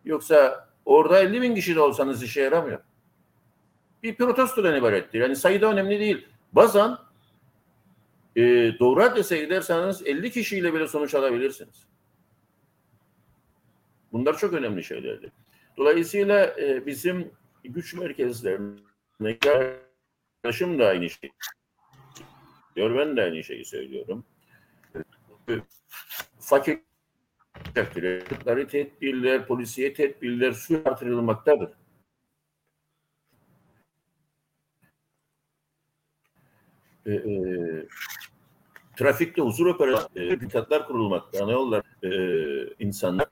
[0.05, 2.81] Yoksa orada 50 bin kişi de olsanız işe yaramıyor.
[4.03, 5.21] Bir protestodan ibarettir.
[5.21, 6.27] Yani sayıda önemli değil.
[6.53, 6.97] Bazen
[8.37, 8.43] e,
[8.79, 11.87] doğru adrese giderseniz 50 kişiyle bile sonuç alabilirsiniz.
[14.13, 15.33] Bunlar çok önemli şeylerdir.
[15.77, 17.31] Dolayısıyla e, bizim
[17.65, 19.39] güç merkezlerine
[20.45, 21.31] yaklaşım da aynı şey.
[22.77, 24.25] Diyor ben de aynı şeyi söylüyorum.
[26.41, 26.79] Fakir
[27.75, 31.71] takdirleri, tedbirler, polisiye tedbirler sürekli artırılmaktadır.
[37.07, 37.13] E,
[38.97, 40.11] e, trafikte huzur operasyonu
[40.75, 41.47] e, kurulmakta.
[41.47, 43.27] Ne yollar e, insanlar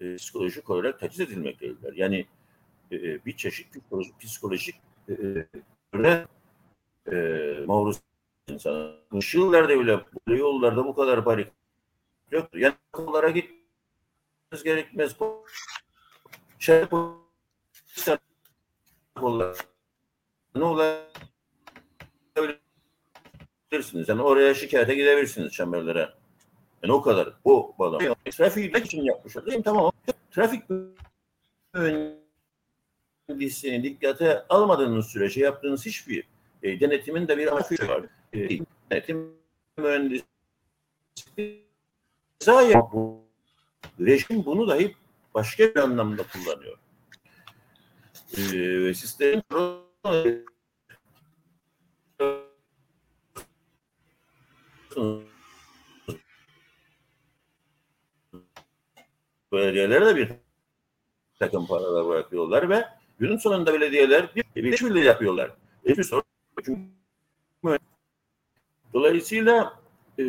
[0.00, 1.92] e, psikolojik olarak taciz edilmektedirler.
[1.92, 2.26] Yani
[2.92, 5.12] e, bir çeşit psikolojik, psikolojik e,
[6.04, 6.26] e,
[7.12, 7.16] e,
[7.66, 7.96] maruz
[8.48, 8.92] insana.
[9.34, 11.52] Yıllarda bile bu yollarda bu kadar barikat
[12.30, 12.58] yoktu.
[12.58, 15.16] Yani okullara gitmeniz gerekmez.
[16.58, 16.84] Şey
[20.54, 20.64] ne
[23.72, 24.08] olabilirsiniz?
[24.08, 26.08] Yani oraya şikayete gidebilirsiniz çemberlere.
[26.82, 27.32] Yani o kadar.
[27.44, 28.00] O bağlam.
[28.30, 29.46] Trafiği için yapmışlar.
[29.46, 29.64] Değil mi?
[29.64, 29.92] Tamam.
[30.30, 30.62] Trafik
[33.28, 36.24] mühendisliğini dikkate almadığınız sürece yaptığınız hiçbir
[36.62, 38.04] e, denetimin de bir amacı var.
[38.32, 38.48] E,
[38.90, 39.32] denetim
[39.78, 40.24] mühendisliği
[42.92, 43.24] bu
[44.00, 44.96] rejim bunu dahi
[45.34, 46.78] başka bir anlamda kullanıyor.
[48.36, 48.42] E,
[48.84, 48.94] ve
[54.98, 55.28] sistemin
[59.52, 60.32] belediyelere de bir
[61.38, 62.84] takım paralar bırakıyorlar ve
[63.18, 65.50] günün sonunda belediyeler bir, bir işbirliği yapıyorlar.
[65.84, 66.24] Hiçbir sorun
[68.94, 69.80] Dolayısıyla
[70.18, 70.24] e,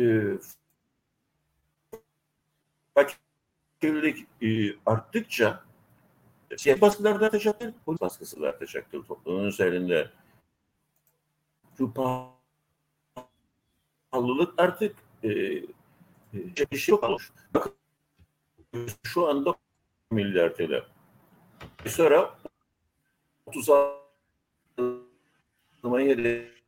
[2.94, 5.64] fakirlik e, arttıkça
[6.56, 10.10] siyasi baskılar da artacaktır, polis baskısı da artacaktır toplumun üzerinde.
[11.78, 11.94] Şu
[14.10, 15.28] pahalılık artık e,
[16.72, 17.20] e, şey yok.
[17.54, 17.72] Bakın
[19.02, 19.54] şu anda
[20.10, 20.82] milyar TL.
[21.86, 22.34] Sonra
[23.46, 24.00] 36
[25.84, 26.60] hedef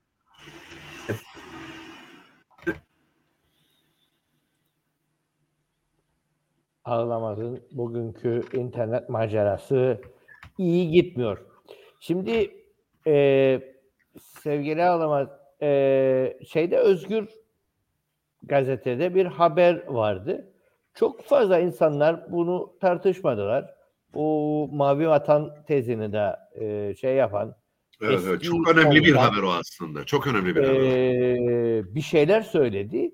[6.85, 10.01] Ağlamaz'ın bugünkü internet macerası
[10.59, 11.39] iyi gitmiyor.
[12.01, 12.65] Şimdi
[13.07, 13.61] e,
[14.19, 15.29] sevgili Ağlamaz
[15.62, 17.29] e, şeyde Özgür
[18.42, 20.53] gazetede bir haber vardı.
[20.94, 23.75] Çok fazla insanlar bunu tartışmadılar.
[24.14, 27.57] Bu Mavi Vatan tezini de e, şey yapan
[28.03, 30.05] Evet, evet, çok önemli bir haber o aslında.
[30.05, 31.94] Çok önemli bir e, haber.
[31.94, 33.11] Bir şeyler söyledi.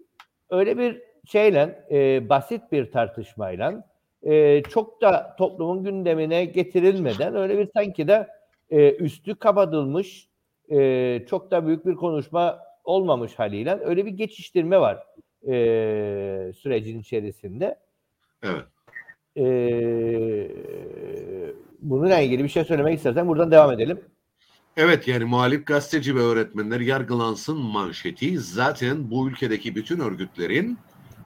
[0.51, 3.85] Öyle bir şeyle e, basit bir tartışmayla
[4.23, 8.29] e, çok da toplumun gündemine getirilmeden öyle bir sanki de
[8.71, 10.29] e, üstü kapatılmış
[10.71, 14.99] e, çok da büyük bir konuşma olmamış haliyle öyle bir geçiştirme var
[15.43, 17.79] e, sürecin içerisinde.
[18.43, 18.65] Evet.
[19.37, 19.45] E,
[21.81, 24.01] bununla ilgili bir şey söylemek istersen buradan devam edelim.
[24.77, 30.79] Evet yani muhalif gazeteci ve öğretmenler yargılansın manşeti zaten bu ülkedeki bütün örgütlerin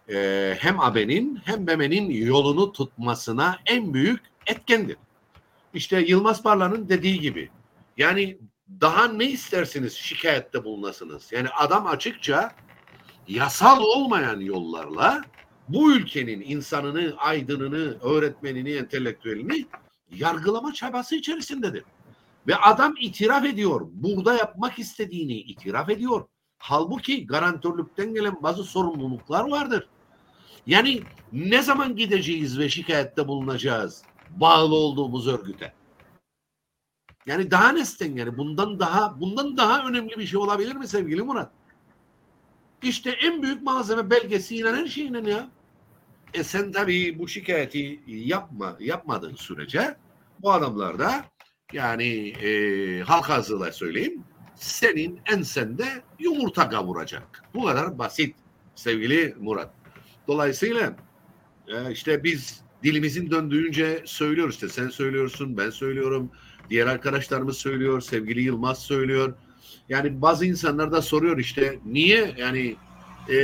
[0.08, 4.96] e, hem AB'nin hem BEME'nin yolunu tutmasına en büyük etkendir.
[5.74, 7.48] İşte Yılmaz Parla'nın dediği gibi
[7.96, 8.38] yani
[8.80, 11.32] daha ne istersiniz şikayette bulunasınız?
[11.32, 12.52] Yani adam açıkça
[13.28, 15.22] yasal olmayan yollarla
[15.68, 19.66] bu ülkenin insanını, aydınını, öğretmenini, entelektüelini
[20.10, 21.84] yargılama çabası içerisindedir.
[22.46, 23.80] Ve adam itiraf ediyor.
[23.92, 26.26] Burada yapmak istediğini itiraf ediyor.
[26.58, 29.88] Halbuki garantörlükten gelen bazı sorumluluklar vardır.
[30.66, 35.72] Yani ne zaman gideceğiz ve şikayette bulunacağız bağlı olduğumuz örgüte?
[37.26, 41.50] Yani daha nesten yani bundan daha bundan daha önemli bir şey olabilir mi sevgili Murat?
[42.82, 45.48] İşte en büyük malzeme belgesiyle her şeyle ya.
[46.34, 49.96] E sen tabii bu şikayeti yapma yapmadığın sürece
[50.38, 51.24] bu adamlar da
[51.72, 57.44] yani e, halk ağzıyla söyleyeyim senin ensende yumurta kavuracak.
[57.54, 58.36] Bu kadar basit
[58.74, 59.74] sevgili Murat.
[60.28, 60.96] Dolayısıyla
[61.68, 66.30] e, işte biz dilimizin döndüğünce söylüyoruz işte sen söylüyorsun ben söylüyorum
[66.70, 69.34] diğer arkadaşlarımız söylüyor sevgili Yılmaz söylüyor.
[69.88, 72.76] Yani bazı insanlar da soruyor işte niye yani
[73.30, 73.36] e,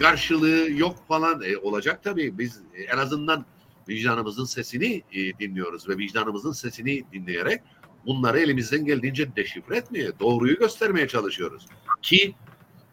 [0.00, 2.60] karşılığı yok falan e, olacak tabii biz
[2.92, 3.46] en azından
[3.88, 7.62] vicdanımızın sesini e, dinliyoruz ve vicdanımızın sesini dinleyerek
[8.06, 11.66] bunları elimizden geldiğince deşifre etmeye, doğruyu göstermeye çalışıyoruz.
[12.02, 12.34] Ki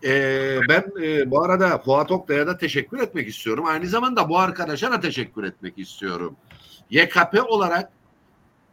[0.04, 3.66] e, ben e, bu arada Fuat Oktay'a da teşekkür etmek istiyorum.
[3.68, 6.36] Aynı zamanda bu arkadaşa da teşekkür etmek istiyorum.
[6.90, 7.92] YKP olarak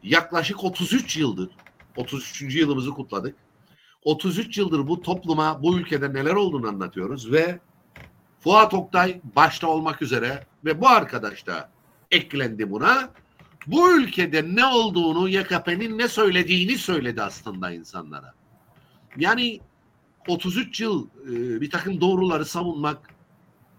[0.02, 1.50] yaklaşık 33 yıldır,
[1.96, 2.42] 33.
[2.42, 3.36] yılımızı kutladık.
[4.04, 7.60] 33 yıldır bu topluma, bu ülkede neler olduğunu anlatıyoruz ve
[8.40, 11.70] Fuat Oktay başta olmak üzere ve bu arkadaş da
[12.10, 13.10] eklendi buna.
[13.66, 18.34] Bu ülkede ne olduğunu, YKP'nin ne söylediğini söyledi aslında insanlara.
[19.16, 19.60] Yani
[20.28, 23.14] 33 yıl e, bir takım doğruları savunmak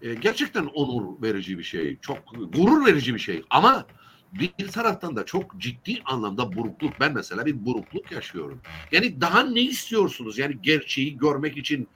[0.02, 1.98] e, gerçekten onur verici bir şey.
[2.00, 2.18] Çok
[2.52, 3.42] gurur verici bir şey.
[3.50, 3.86] Ama
[4.32, 7.00] bir taraftan da çok ciddi anlamda burukluk.
[7.00, 8.60] Ben mesela bir burukluk yaşıyorum.
[8.92, 10.38] Yani daha ne istiyorsunuz?
[10.38, 11.88] Yani gerçeği görmek için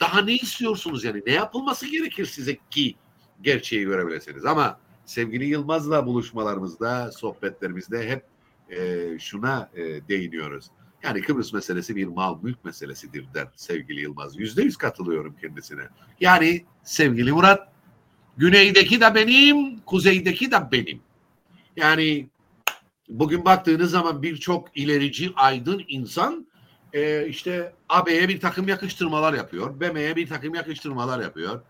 [0.00, 1.04] daha ne istiyorsunuz?
[1.04, 2.94] Yani ne yapılması gerekir size ki
[3.42, 4.44] gerçeği görebilirsiniz?
[4.44, 8.24] Ama sevgili Yılmaz'la buluşmalarımızda, sohbetlerimizde hep
[8.70, 10.70] e, şuna e, değiniyoruz.
[11.02, 14.38] Yani Kıbrıs meselesi bir mal mülk meselesidir der sevgili Yılmaz.
[14.38, 15.82] Yüzde yüz katılıyorum kendisine.
[16.20, 17.68] Yani sevgili Murat,
[18.36, 21.00] güneydeki de benim, kuzeydeki de benim.
[21.76, 22.28] Yani
[23.08, 26.46] bugün baktığınız zaman birçok ilerici, aydın insan
[26.92, 29.80] e, işte AB'ye bir takım yakıştırmalar yapıyor.
[29.80, 31.62] BM'ye bir takım yakıştırmalar yapıyor.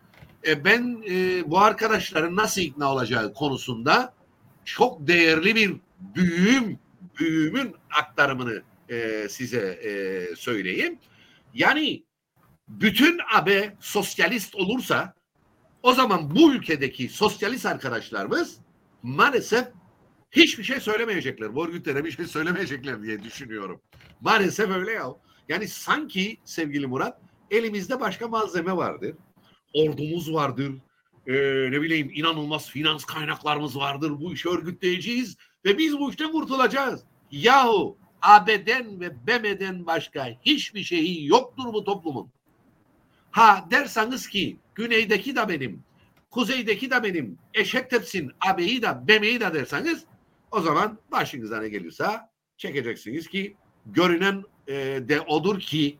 [0.47, 4.13] E, ben e, bu arkadaşların nasıl ikna olacağı konusunda
[4.65, 6.79] çok değerli bir büyüğüm,
[7.19, 10.99] büyüğümün aktarımını e, size e, söyleyeyim.
[11.53, 12.03] Yani
[12.67, 15.13] bütün AB sosyalist olursa
[15.83, 18.57] o zaman bu ülkedeki sosyalist arkadaşlarımız
[19.03, 19.67] maalesef
[20.35, 21.65] hiçbir şey söylemeyecekler.
[21.65, 23.81] Örgütlere bir şey söylemeyecekler diye düşünüyorum.
[24.21, 25.07] Maalesef öyle ya.
[25.49, 27.21] Yani sanki sevgili Murat
[27.51, 29.15] elimizde başka malzeme vardır.
[29.73, 30.71] Ordumuz vardır.
[31.27, 31.33] Ee,
[31.71, 34.11] ne bileyim inanılmaz finans kaynaklarımız vardır.
[34.21, 37.03] Bu işi örgütleyeceğiz ve biz bu işten kurtulacağız.
[37.31, 42.31] Yahu AB'den ve BM'den başka hiçbir şeyi yoktur bu toplumun.
[43.31, 45.83] Ha derseniz ki güneydeki de benim,
[46.31, 50.05] kuzeydeki de benim, eşek tepsin AB'yi de BM'yi de derseniz
[50.51, 52.05] o zaman başınıza ne gelirse
[52.57, 53.55] çekeceksiniz ki
[53.85, 54.73] görünen e,
[55.09, 55.97] de odur ki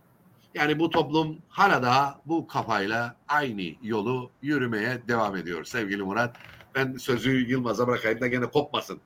[0.54, 6.38] yani bu toplum hala daha bu kafayla aynı yolu yürümeye devam ediyor sevgili Murat.
[6.76, 9.00] Ben sözü Yılmaz'a bırakayım da gene kopmasın.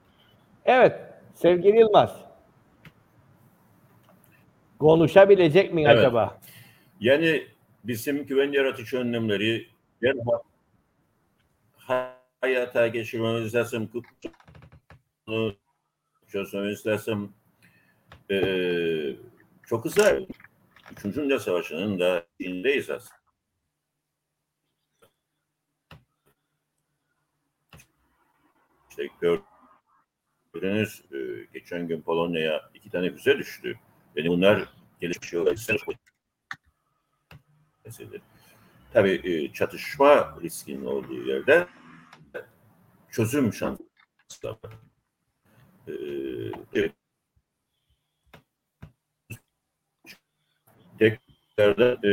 [0.66, 1.00] Evet
[1.34, 2.16] sevgili Yılmaz.
[4.80, 5.98] Konuşabilecek mi Evet.
[5.98, 6.40] acaba?
[7.00, 7.48] Yani
[7.84, 9.68] bizim güven yaratıcı önlemleri
[12.42, 13.90] hayata geçirmemiz lazım.
[16.28, 17.34] Çözmemiz lazım.
[18.32, 19.16] Ee,
[19.68, 20.20] çok kısa
[20.92, 23.20] Üçüncü Dünya Savaşı'nın da içindeyiz aslında.
[28.90, 29.10] İşte
[30.54, 31.18] gördünüz e,
[31.54, 33.80] geçen gün Polonya'ya iki tane füze düştü.
[34.16, 34.74] Yani bunlar
[37.86, 38.22] meseledir.
[38.94, 41.68] Tabii e, çatışma riskinin olduğu yerde
[43.12, 43.84] çözüm şansı
[44.44, 44.89] var.
[46.76, 46.92] E.
[51.00, 52.12] Tekrarda e,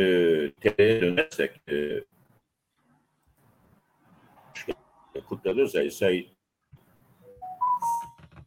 [0.51, 2.05] TL'ye dönersek e,
[5.29, 6.37] Kutlar Özay say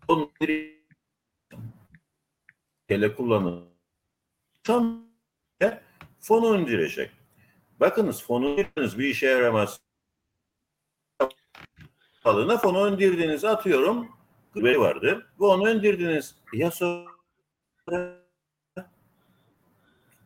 [0.08, 0.80] on bir.
[4.63, 5.10] Tam
[6.20, 7.12] fonu indirecek.
[7.80, 9.82] Bakınız fonu indiriniz bir işe yaramaz.
[12.23, 14.19] Alına fonu indirdiniz atıyorum.
[14.56, 15.27] Güvey vardı.
[15.39, 16.35] Ve onu indirdiniz.
[16.54, 17.10] Ya sonra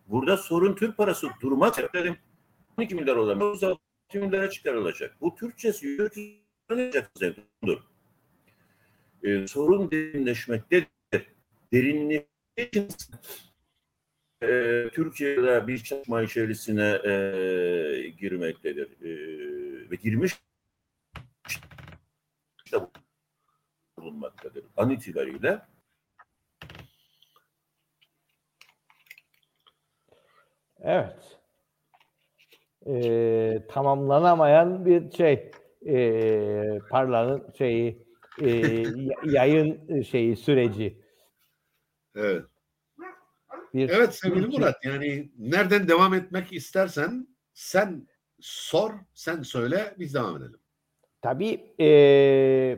[0.08, 1.78] burada sorun Türk parası durmaz.
[1.94, 2.18] Dedim
[2.78, 3.52] 12 milyar olamıyor.
[3.52, 3.80] 36
[4.14, 5.22] milyara çıkarılacak.
[5.22, 7.06] Bu Türkçesi yürütülecek
[7.66, 7.78] dur.
[9.24, 10.88] Ee, sorun derinleşmektedir.
[11.74, 12.88] Derinliği için
[14.42, 18.88] e, Türkiye'de bir çatışma içerisine e, girmektedir.
[19.02, 19.12] E,
[19.92, 20.34] ve girmiş
[22.66, 22.78] işte
[24.04, 25.62] bulunmaktadır an itibariyle.
[30.82, 31.40] Evet.
[32.88, 35.52] Ee, tamamlanamayan bir şey
[35.86, 38.06] ee, e, parlanın şeyi
[38.42, 38.50] e,
[39.24, 41.02] yayın şeyi süreci.
[42.16, 42.46] Evet.
[43.74, 48.08] Bir evet sevgili Murat yani nereden devam etmek istersen sen
[48.40, 50.60] sor, sen söyle biz devam edelim.
[51.24, 51.86] Tabii ee,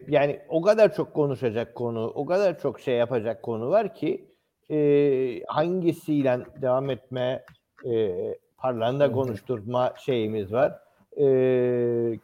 [0.08, 4.26] yani o kadar çok konuşacak konu, o kadar çok şey yapacak konu var ki
[4.70, 7.46] ee, hangisiyle devam etme,
[7.86, 10.80] ee, parlağında konuşturma şeyimiz var.
[11.18, 11.24] Ee,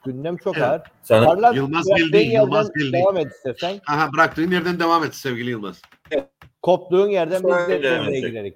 [0.06, 0.68] gündem çok Evet.
[0.68, 0.82] ağır.
[1.04, 2.98] Sana Parlak Yılmaz Bildi, Yılmaz Bildi.
[2.98, 3.80] Devam et istersen.
[3.88, 5.82] Aha bıraktığın yerden devam et sevgili Yılmaz.
[6.62, 8.56] Koptuğun yerden biz de devreye girerik.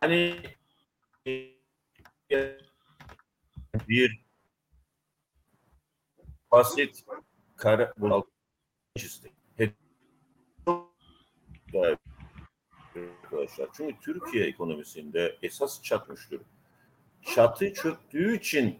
[0.00, 0.34] hani
[3.88, 4.25] bir
[6.56, 7.04] basit
[7.56, 8.28] kara bunaltı
[13.24, 16.40] Arkadaşlar çünkü Türkiye ekonomisinde esas çatmıştır.
[17.34, 18.78] Çatı çöktüğü için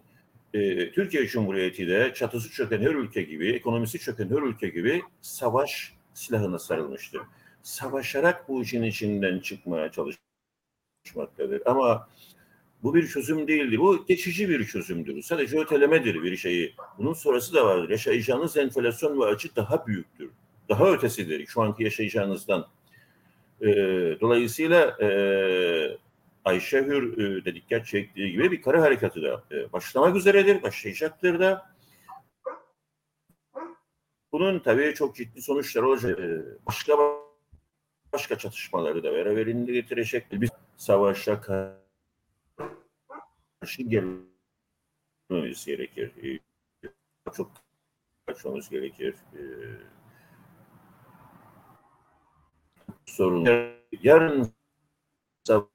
[0.53, 5.93] e, Türkiye Cumhuriyeti de çatısı çöken her ülke gibi, ekonomisi çöken her ülke gibi savaş
[6.13, 7.21] silahına sarılmıştır.
[7.63, 11.61] Savaşarak bu işin içinden çıkmaya çalışmaktadır.
[11.65, 12.09] Ama
[12.83, 13.77] bu bir çözüm değildir.
[13.77, 15.21] Bu geçici bir çözümdür.
[15.21, 16.75] Sadece ötelemedir bir şeyi.
[16.97, 17.89] Bunun sonrası da vardır.
[17.89, 20.29] Yaşayacağınız enflasyon ve açık daha büyüktür.
[20.69, 22.67] Daha ötesidir şu anki yaşayacağınızdan.
[23.61, 25.07] Ee, dolayısıyla e,
[26.45, 31.39] Ayşe Hür e, de dikkat çektiği gibi bir kara harekatı da e, başlamak üzeredir, başlayacaktır
[31.39, 31.77] da.
[34.31, 36.19] Bunun tabii çok ciddi sonuçları olacak.
[36.19, 36.93] E, başka
[38.13, 40.25] başka çatışmaları da beraberinde getirecek.
[40.31, 41.41] Biz savaşa
[43.67, 46.11] karşı gelmemiz gerekir.
[46.23, 46.39] E,
[47.33, 47.51] çok
[48.25, 49.15] kaçmamız gerekir.
[49.33, 49.41] E,
[53.05, 53.47] sorun.
[54.03, 54.53] Yarın
[55.43, 55.67] sabah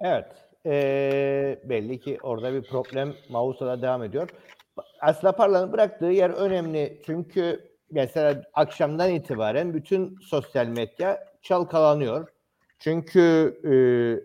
[0.00, 0.26] Evet.
[0.66, 4.30] Ee, belli ki orada bir problem Mausa'da devam ediyor.
[5.00, 7.02] Asla Parla'nın bıraktığı yer önemli.
[7.06, 12.39] Çünkü mesela akşamdan itibaren bütün sosyal medya çalkalanıyor.
[12.80, 13.20] Çünkü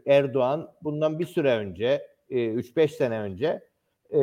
[0.06, 3.64] e, Erdoğan bundan bir süre önce, e, 3-5 sene önce
[4.10, 4.20] e,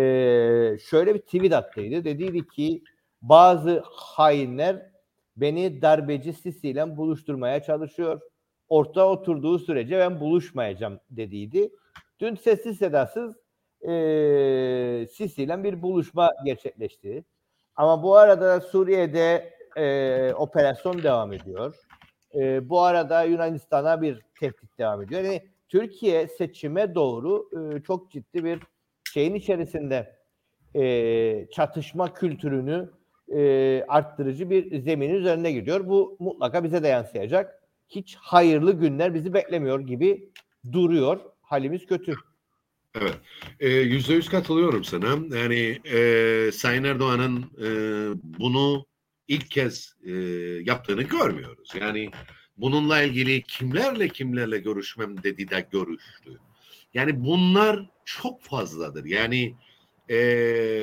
[0.78, 2.05] şöyle bir tweet attıydı.
[2.05, 2.83] Dediydi ki
[3.22, 4.91] bazı hainler
[5.37, 8.20] beni darbeci Sisi ile buluşturmaya çalışıyor.
[8.68, 11.70] Orta oturduğu sürece ben buluşmayacağım dediydi.
[12.20, 13.37] Dün sessiz sedasız
[13.89, 17.24] e, Sisi ile bir buluşma gerçekleşti.
[17.76, 21.76] Ama bu arada Suriye'de e, operasyon devam ediyor.
[22.35, 25.22] E, bu arada Yunanistan'a bir tehdit devam ediyor.
[25.22, 28.59] Yani Türkiye seçime doğru e, çok ciddi bir
[29.12, 30.16] şeyin içerisinde
[30.74, 32.91] e, çatışma kültürünü
[33.35, 35.89] e, arttırıcı bir zeminin üzerine gidiyor.
[35.89, 37.62] Bu mutlaka bize de yansıyacak.
[37.89, 40.30] Hiç hayırlı günler bizi beklemiyor gibi
[40.72, 41.20] duruyor.
[41.43, 42.14] Halimiz kötü.
[43.01, 43.14] Evet.
[43.61, 45.37] Ee, Yüzde yüz katılıyorum sana.
[45.39, 47.68] Yani e, Sayın Erdoğan'ın e,
[48.39, 48.87] bunu
[49.29, 50.12] ilk kez e,
[50.64, 51.73] yaptığını görmüyoruz.
[51.81, 52.11] Yani
[52.57, 56.39] bununla ilgili kimlerle kimlerle görüşmem dedi de görüştü.
[56.95, 59.05] Yani bunlar çok fazladır.
[59.05, 59.55] Yani
[60.11, 60.16] e,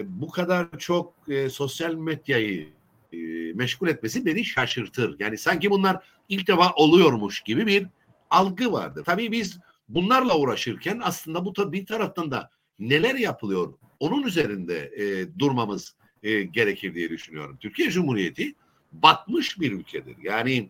[0.05, 2.69] bu kadar çok e, sosyal medyayı
[3.13, 3.17] e,
[3.53, 5.15] meşgul etmesi beni şaşırtır.
[5.19, 7.87] Yani sanki bunlar ilk defa oluyormuş gibi bir
[8.29, 9.03] algı vardır.
[9.03, 9.59] Tabii biz
[9.89, 16.43] bunlarla uğraşırken aslında bu ta- bir taraftan da neler yapılıyor onun üzerinde e, durmamız e,
[16.43, 17.57] gerekir diye düşünüyorum.
[17.59, 18.53] Türkiye Cumhuriyeti
[18.91, 20.15] batmış bir ülkedir.
[20.23, 20.69] Yani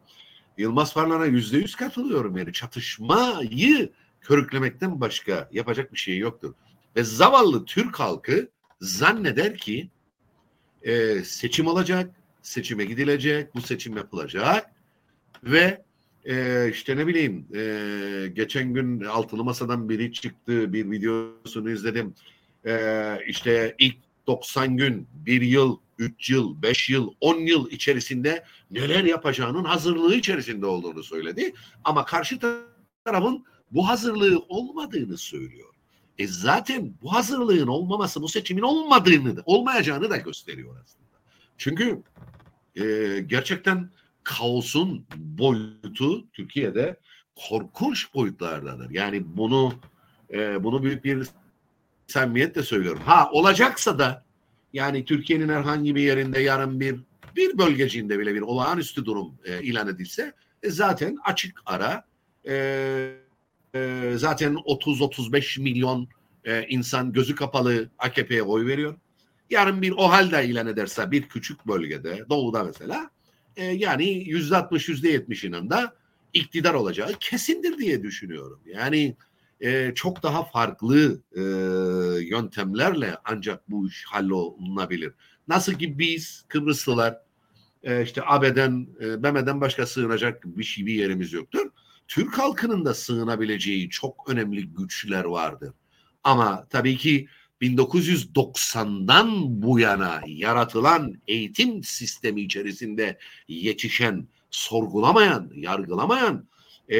[0.57, 2.37] Yılmaz Farlan'a yüzde yüz katılıyorum.
[2.37, 3.89] Yani çatışmayı
[4.21, 6.53] körüklemekten başka yapacak bir şey yoktur.
[6.95, 8.49] Ve zavallı Türk halkı
[8.81, 9.89] zanneder ki
[10.83, 14.71] e, seçim olacak, seçime gidilecek, bu seçim yapılacak
[15.43, 15.83] ve
[16.25, 22.15] e, işte ne bileyim e, geçen gün altılı masadan biri çıktı bir videosunu izledim.
[22.65, 23.97] E, işte ilk
[24.29, 30.65] 90 gün, bir yıl, 3 yıl, 5 yıl, 10 yıl içerisinde neler yapacağının hazırlığı içerisinde
[30.65, 31.53] olduğunu söyledi.
[31.83, 32.39] Ama karşı
[33.05, 35.73] tarafın bu hazırlığı olmadığını söylüyor.
[36.17, 41.09] E zaten bu hazırlığın olmaması bu seçimin olmadığını da, olmayacağını da gösteriyor aslında.
[41.57, 42.03] Çünkü
[42.75, 42.83] e,
[43.27, 43.89] gerçekten
[44.23, 46.99] kaosun boyutu Türkiye'de
[47.49, 48.89] korkunç boyutlardadır.
[48.89, 49.73] Yani bunu
[50.33, 51.27] e, bunu büyük bir
[52.11, 53.01] samimiyetle söylüyorum.
[53.05, 54.25] Ha olacaksa da
[54.73, 56.99] yani Türkiye'nin herhangi bir yerinde yarın bir
[57.35, 60.33] bir bölgeciğinde bile bir olağanüstü durum e, ilan edilse
[60.63, 62.05] e, zaten açık ara
[62.47, 63.15] e,
[63.75, 66.07] e, zaten 30-35 milyon
[66.45, 68.95] e, insan gözü kapalı AKP'ye oy veriyor.
[69.49, 73.09] Yarın bir OHAL da ilan ederse bir küçük bölgede doğuda mesela
[73.55, 75.75] e, yani yüzde altmış yüzde yetmişinin de
[76.33, 78.59] iktidar olacağı kesindir diye düşünüyorum.
[78.65, 79.15] Yani
[79.61, 81.41] e, çok daha farklı e,
[82.25, 85.13] yöntemlerle ancak bu iş hallolunabilir.
[85.47, 87.17] Nasıl ki biz Kıbrıslılar
[87.83, 91.71] e, işte AB'den, e, BM'den başka sığınacak bir şey bir yerimiz yoktur.
[92.07, 95.73] Türk halkının da sığınabileceği çok önemli güçler vardır.
[96.23, 97.27] Ama tabii ki
[97.61, 106.47] 1990'dan bu yana yaratılan eğitim sistemi içerisinde yetişen, sorgulamayan, yargılamayan,
[106.89, 106.99] e,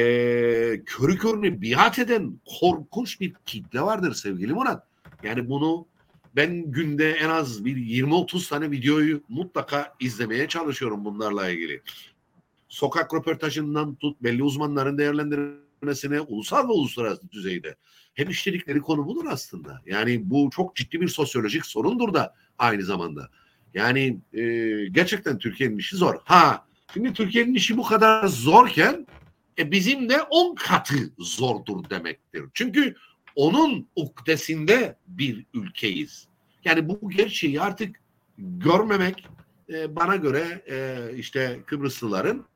[0.86, 4.86] körü körüne biat eden korkunç bir kitle vardır sevgili Murat.
[5.22, 5.86] Yani bunu
[6.36, 11.82] ben günde en az bir 20-30 tane videoyu mutlaka izlemeye çalışıyorum bunlarla ilgili.
[12.68, 17.76] Sokak röportajından tut belli uzmanların değerlendirmesine ulusal ve uluslararası düzeyde
[18.14, 19.82] hep işledikleri konu budur aslında.
[19.86, 23.30] Yani bu çok ciddi bir sosyolojik sorundur da aynı zamanda.
[23.74, 24.42] Yani e,
[24.90, 26.14] gerçekten Türkiye'nin işi zor.
[26.24, 29.06] Ha şimdi Türkiye'nin işi bu kadar zorken
[29.58, 32.44] e, bizim de on katı zordur demektir.
[32.54, 32.94] Çünkü
[33.36, 36.28] onun ukdesinde bir ülkeyiz.
[36.64, 37.96] Yani bu gerçeği artık
[38.38, 39.28] görmemek
[39.68, 42.46] e, bana göre e, işte Kıbrıslıların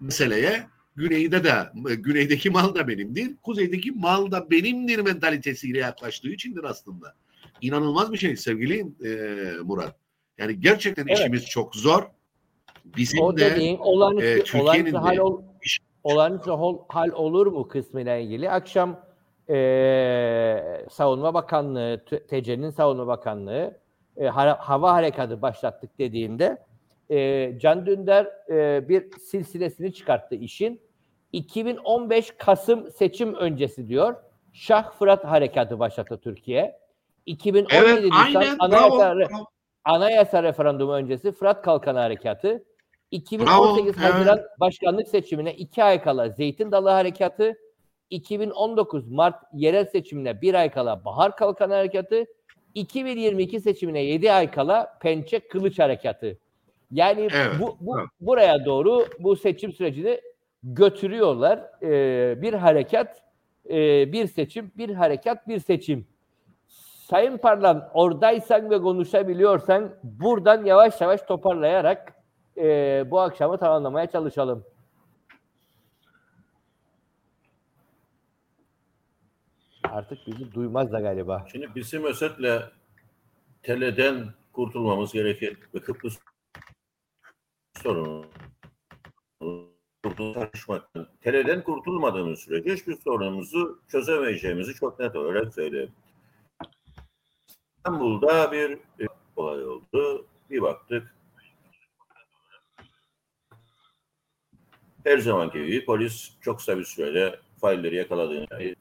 [0.00, 0.66] meseleye
[0.96, 7.14] güneyde de güneydeki mal da benimdir, kuzeydeki mal da benimdir mentalitesiyle yaklaştığı içindir aslında.
[7.60, 9.96] İnanılmaz bir şey sevgili e, Murat.
[10.38, 11.18] Yani gerçekten Evet.
[11.18, 12.02] işimiz çok zor.
[12.84, 15.42] Bizim O de dediğin olağanüstü, e, Türkiye'nin olağanüstü hal, ol,
[16.04, 18.50] olağanüstü hol- hal olur mu kısmıyla ilgili?
[18.50, 19.00] Akşam
[19.48, 23.78] eee Savunma Bakanlığı, TC'nin Savunma Bakanlığı
[24.16, 26.58] e, hava harekatı başlattık dediğinde
[27.10, 30.80] e, Can Dündar e, bir silsilesini çıkarttı işin.
[31.32, 34.14] 2015 Kasım seçim öncesi diyor.
[34.52, 36.78] Şah Fırat Harekatı başlattı Türkiye.
[37.26, 39.44] 2017 Evet Nisan aynen Anayasa, bravo.
[39.84, 42.64] Anayasa referandumu öncesi Fırat Kalkanı Harekatı.
[43.10, 44.14] 2018 Bravo, evet.
[44.14, 47.58] Haziran başkanlık seçimine iki ay kala Zeytin Dalı Harekatı,
[48.10, 52.24] 2019 Mart yerel seçimine bir ay kala Bahar Kalkanı Harekatı,
[52.74, 56.38] 2022 seçimine 7 ay kala Pençe Kılıç Harekatı.
[56.90, 58.08] Yani Evet, bu, bu evet.
[58.20, 60.20] buraya doğru bu seçim sürecini
[60.62, 61.60] götürüyorlar.
[61.82, 63.22] Ee, bir harekat,
[63.70, 66.06] e, bir seçim, bir harekat, bir seçim.
[67.10, 72.19] Sayın Parlan oradaysan ve konuşabiliyorsan buradan yavaş yavaş toparlayarak
[72.56, 74.64] e, bu akşamı tamamlamaya çalışalım.
[79.84, 81.46] Artık bizi duymaz da galiba.
[81.52, 82.62] Şimdi bizim özetle
[83.62, 86.18] teleden kurtulmamız gerekir ve Kıbrıs
[87.82, 88.26] sorunu
[90.34, 95.92] tartışmaktan teleden kurtulmadığımız sürece hiçbir sorunumuzu çözemeyeceğimizi çok net olarak söyleyeyim.
[97.76, 100.26] İstanbul'da bir e, olay oldu.
[100.50, 101.14] Bir baktık.
[105.04, 108.76] Her zamanki gibi polis çok kısa bir sürede failleri yakaladığını e,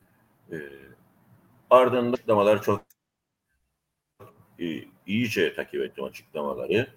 [1.69, 2.85] ardından açıklamalar çok
[4.59, 6.87] e, iyice takip ettim açıklamaları.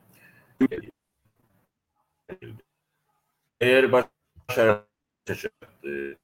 [3.60, 5.52] Eğer başaracak
[5.84, 6.16] e,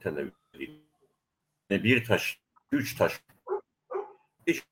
[0.00, 0.32] televizyon
[1.70, 2.40] bir taş,
[2.72, 3.20] üç taş
[4.46, 4.62] hiç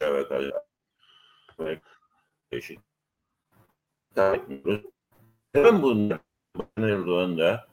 [0.00, 1.82] evet, evet,
[6.58, 7.68] bunlar Erdoğan da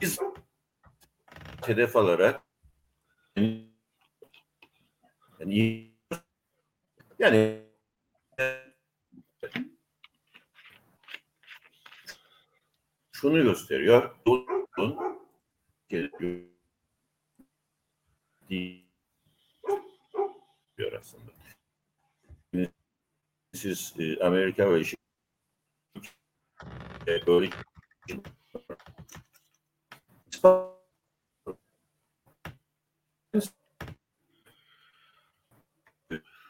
[0.00, 0.18] biz
[1.66, 2.42] hedef alarak
[5.40, 5.90] yani,
[7.18, 7.60] yani
[13.12, 14.16] şunu gösteriyor.
[14.26, 15.20] Bunun
[20.78, 21.32] diyor aslında.
[23.52, 24.84] Siz e, Amerika ve
[27.06, 27.50] e, böyle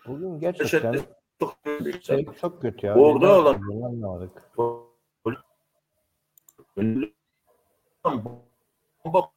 [0.07, 1.01] Bugün gerçekten
[1.41, 1.59] çok
[2.03, 2.95] şey çok kötü ya.
[2.95, 4.53] Orada olan- anlamadık.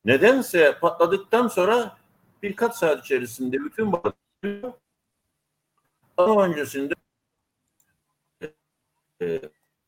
[0.05, 1.97] Nedense patladıktan sonra
[2.43, 3.91] birkaç saat içerisinde bütün
[6.17, 6.93] ama öncesinde
[9.21, 9.41] e,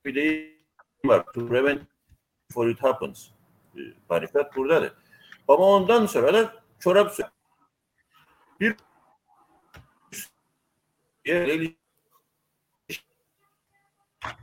[0.05, 0.55] bir de
[1.07, 1.25] var.
[1.33, 1.81] To prevent
[2.49, 3.27] before it happens.
[3.75, 3.79] E,
[4.09, 4.93] Barikat buradadır.
[5.47, 7.29] Ama ondan sonra da çorap sö-
[8.59, 8.75] bir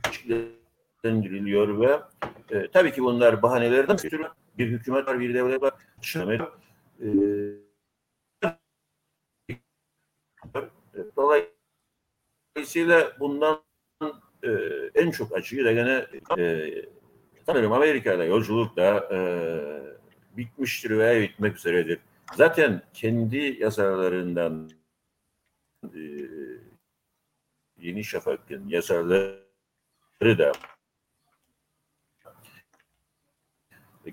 [0.05, 2.01] ilişkilendiriliyor ve
[2.49, 5.73] e, tabii ki bunlar bahanelerden ötürü bir hükümet var, bir devlet var.
[6.99, 7.07] E,
[11.15, 11.53] dolayısıyla
[12.55, 13.61] Dolayısıyla bundan
[14.43, 14.49] e,
[14.95, 16.05] en çok acıyı da gene
[16.37, 16.71] e,
[17.45, 19.19] sanırım Amerika'da yolculuk da e,
[20.37, 21.99] bitmiştir veya bitmek üzeredir.
[22.35, 24.69] Zaten kendi yazarlarından
[25.83, 25.99] e,
[27.77, 29.37] Yeni Şafak'ın yazarları
[30.23, 30.51] da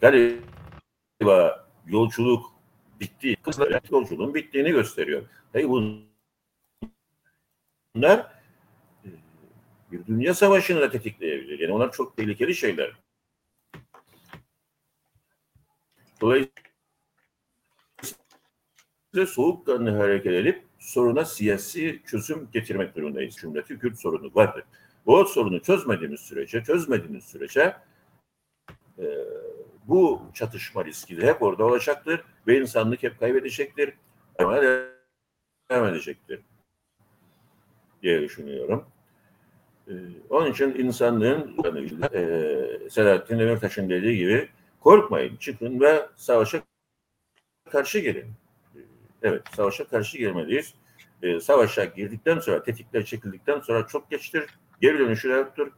[0.00, 2.52] galiba yolculuk
[3.00, 3.36] bitti.
[3.42, 5.22] Kızlar yolculuğun bittiğini gösteriyor.
[5.52, 5.68] Hey
[7.94, 8.39] bunlar
[9.92, 11.58] bir dünya savaşını da tetikleyebilir.
[11.58, 12.92] Yani onlar çok tehlikeli şeyler.
[16.20, 16.52] Dolayısıyla
[19.26, 23.36] soğukkanlı hareket edip soruna siyasi çözüm getirmek durumundayız.
[23.36, 24.64] Cumhuriyeti Kürt sorunu vardır.
[25.06, 27.76] Bu sorunu çözmediğimiz sürece, çözmediğimiz sürece
[28.98, 29.04] e,
[29.88, 33.94] bu çatışma riski de hep orada olacaktır ve insanlık hep kaybedecektir.
[34.38, 34.62] Ama
[35.70, 36.40] devam edecektir
[38.02, 38.86] diye düşünüyorum.
[39.90, 39.94] Ee,
[40.30, 41.56] onun için insanlığın
[42.14, 44.48] e, Selahattin Demirtaş'ın dediği gibi
[44.80, 46.62] korkmayın, çıkın ve savaşa
[47.70, 48.26] karşı gelin.
[48.76, 48.78] Ee,
[49.22, 50.74] evet, savaşa karşı gelmeliyiz.
[51.22, 54.46] Ee, savaşa girdikten sonra, tetikler çekildikten sonra çok geçtir,
[54.80, 55.72] geri dönüşü yoktur.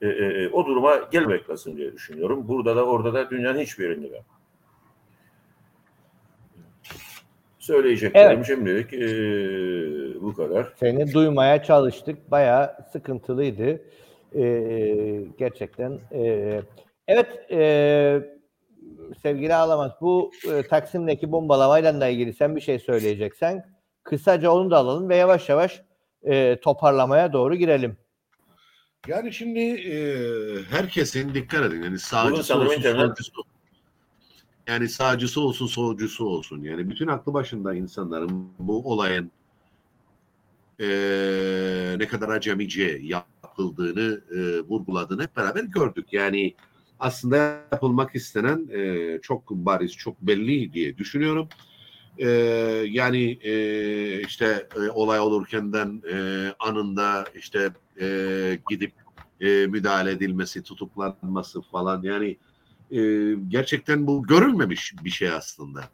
[0.00, 2.48] Ee, e, o duruma gelmek lazım diye düşünüyorum.
[2.48, 4.22] Burada da orada da dünyanın hiçbir yerinde de.
[7.64, 8.46] Söyleyeceklerim Evet.
[8.46, 10.72] şimdilik e, bu kadar.
[10.80, 12.30] Seni duymaya çalıştık.
[12.30, 13.80] Bayağı sıkıntılıydı.
[14.34, 16.00] Ee, gerçekten.
[16.12, 16.60] ee,
[17.08, 18.20] evet ee,
[19.22, 23.64] sevgili Ağlamaz bu e, Taksim'deki bombalamayla da ilgili sen bir şey söyleyeceksen
[24.02, 25.82] kısaca onu da alalım ve yavaş yavaş
[26.24, 27.96] ee, toparlamaya doğru girelim.
[29.08, 29.96] Yani şimdi e,
[30.70, 33.53] herkesin dikkat edin yani sağcısı olsun solcusu
[34.66, 39.30] yani sağcısı olsun solcusu olsun yani bütün aklı başında insanların bu olayın
[40.80, 40.86] e,
[41.98, 46.12] ne kadar acemice yapıldığını e, vurguladığını hep beraber gördük.
[46.12, 46.54] Yani
[47.00, 47.36] aslında
[47.72, 51.48] yapılmak istenen e, çok bariz, çok belli diye düşünüyorum.
[52.18, 52.28] E,
[52.90, 58.92] yani e, işte e, olay olurkenden e, anında işte e, gidip
[59.40, 62.36] e, müdahale edilmesi, tutuklanması falan yani
[62.94, 65.84] e, gerçekten bu görülmemiş bir şey aslında.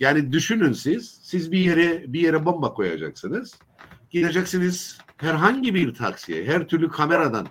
[0.00, 3.58] Yani düşünün siz, siz bir yere bir yere bomba koyacaksınız.
[4.10, 7.46] Gideceksiniz herhangi bir taksiye, her türlü kameradan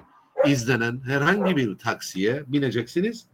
[0.48, 3.26] izlenen herhangi bir taksiye bineceksiniz.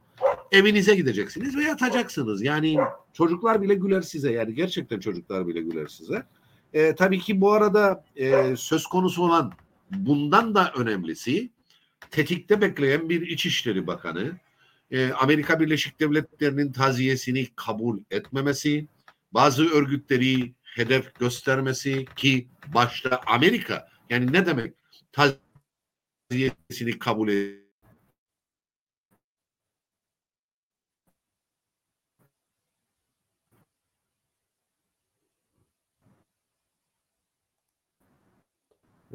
[0.51, 2.41] Evinize gideceksiniz ve yatacaksınız.
[2.41, 2.77] Yani
[3.13, 4.31] çocuklar bile güler size.
[4.31, 6.23] Yani gerçekten çocuklar bile güler size.
[6.73, 9.53] E, tabii ki bu arada e, söz konusu olan
[9.91, 11.49] bundan da önemlisi
[12.11, 14.31] tetikte bekleyen bir İçişleri Bakanı
[14.91, 18.87] e, Amerika Birleşik Devletleri'nin taziyesini kabul etmemesi,
[19.31, 24.73] bazı örgütleri hedef göstermesi ki başta Amerika yani ne demek
[25.11, 27.65] taziyesini kabul et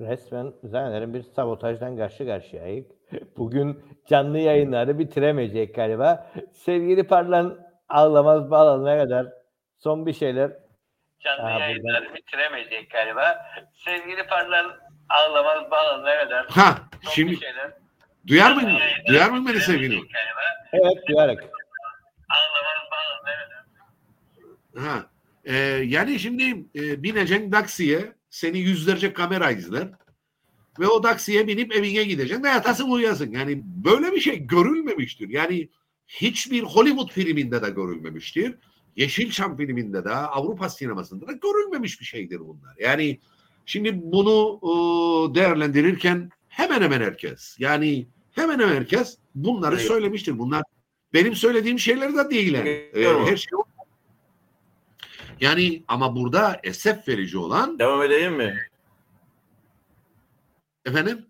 [0.01, 3.00] Resmen zannederim bir sabotajdan karşı karşıyayız.
[3.37, 6.33] Bugün canlı yayınları bitiremeyecek galiba.
[6.53, 7.59] Sevgili Parlan
[7.89, 9.27] ağlamaz bağlanana kadar
[9.79, 10.53] son bir şeyler.
[11.21, 13.47] canlı Ha, yayınları bitiremeyecek galiba.
[13.75, 14.77] Sevgili Parlan
[15.09, 17.73] ağlamaz bağlanana kadar Ha son şimdi bir şeyler.
[18.27, 18.63] duyar mı
[19.09, 19.59] duyar mı beni
[19.89, 20.01] galiba.
[20.73, 21.45] Evet duyarak.
[22.31, 23.65] Ağlamaz bağlanana kadar.
[24.87, 25.07] Ha
[25.45, 26.45] e, yani şimdi
[26.75, 29.89] e, bineceksin taksiye seni yüzlerce kamera izler
[30.79, 33.31] ve o taksiye binip evine gideceksin yatasın uyuyasın.
[33.31, 35.29] Yani böyle bir şey görülmemiştir.
[35.29, 35.69] Yani
[36.09, 38.55] hiçbir Hollywood filminde de görülmemiştir.
[38.97, 42.75] Yeşilçam filminde de Avrupa sinemasında da görülmemiş bir şeydir bunlar.
[42.79, 43.21] Yani
[43.67, 49.87] şimdi bunu e, değerlendirirken hemen hemen herkes yani hemen hemen herkes bunları Evet.
[49.87, 50.39] söylemiştir.
[50.39, 50.63] Bunlar
[51.15, 52.55] benim söylediğim şeyler de değil.
[52.55, 52.69] yani.
[52.69, 53.27] E, Biliyorum.
[53.27, 53.51] her şey
[55.41, 58.59] yani ama burada esef verici olan Devam edeyim mi?
[60.91, 61.27] Efendim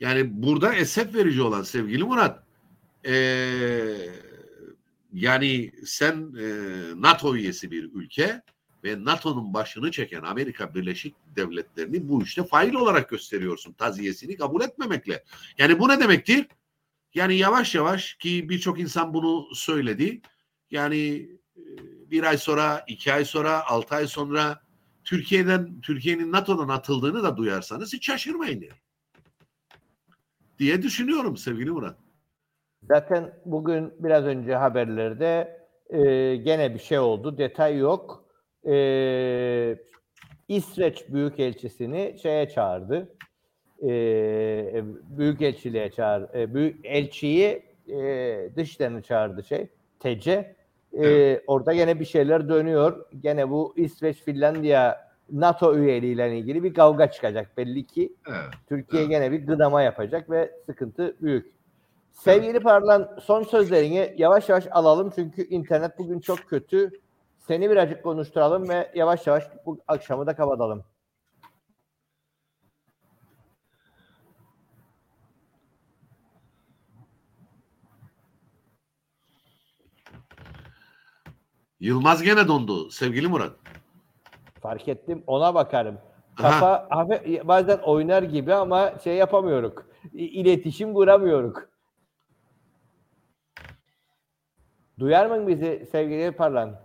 [0.00, 2.42] yani burada esef verici olan sevgili Murat
[3.04, 4.10] eee,
[5.12, 8.42] yani sen eee, NATO üyesi bir ülke
[8.84, 15.24] ve NATO'nun başını çeken Amerika Birleşik Devletleri'ni bu işte fail olarak gösteriyorsun taziyesini kabul etmemekle.
[15.58, 16.46] Yani bu ne demektir?
[17.14, 20.20] Yani yavaş yavaş ki birçok insan bunu söyledi.
[20.70, 21.62] Yani e,
[22.10, 24.65] bir ay sonra, iki ay sonra, altı ay sonra
[25.06, 28.80] Türkiye'den Türkiye'nin NATO'dan atıldığını da duyarsanız hiç şaşırmayın yani.
[30.58, 31.96] diye düşünüyorum sevgili Murat.
[32.82, 36.00] Zaten bugün biraz önce haberlerde e,
[36.36, 37.38] gene bir şey oldu.
[37.38, 38.24] Detay yok.
[38.68, 39.78] E,
[40.48, 43.16] İsveç Büyükelçisini şeye çağırdı.
[43.82, 43.88] E,
[45.18, 46.34] Büyükelçiliğe çağır.
[46.34, 49.68] E, büyük elçiyi e, dışlarını çağırdı şey.
[50.00, 50.55] TC.
[51.04, 53.06] E, orada gene bir şeyler dönüyor.
[53.20, 58.12] Gene bu İsveç Finlandiya NATO üyeliğiyle ilgili bir kavga çıkacak belli ki.
[58.28, 58.38] Evet.
[58.68, 59.10] Türkiye Evet.
[59.10, 61.52] gene bir gıdama yapacak ve sıkıntı büyük.
[62.12, 66.90] Sevgili Parlan son sözlerini yavaş yavaş alalım çünkü internet bugün çok kötü.
[67.38, 70.84] Seni birazcık konuşturalım ve yavaş yavaş bu akşamı da kapatalım.
[81.80, 83.56] Yılmaz gene dondu sevgili Murat.
[84.62, 85.98] Fark ettim ona bakarım.
[86.36, 89.72] Kafa hafif- bazen oynar gibi ama şey yapamıyoruz.
[90.12, 91.54] İletişim kuramıyoruz.
[94.98, 96.80] Duyar mı bizi sevgili Parlan?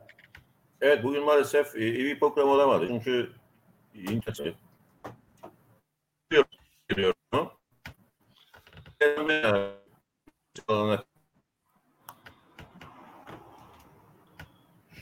[0.82, 2.86] Evet bugün maalesef e, iyi bir program olamadı.
[2.88, 3.32] Çünkü
[3.96, 4.56] internet
[6.90, 7.52] Biliyorum.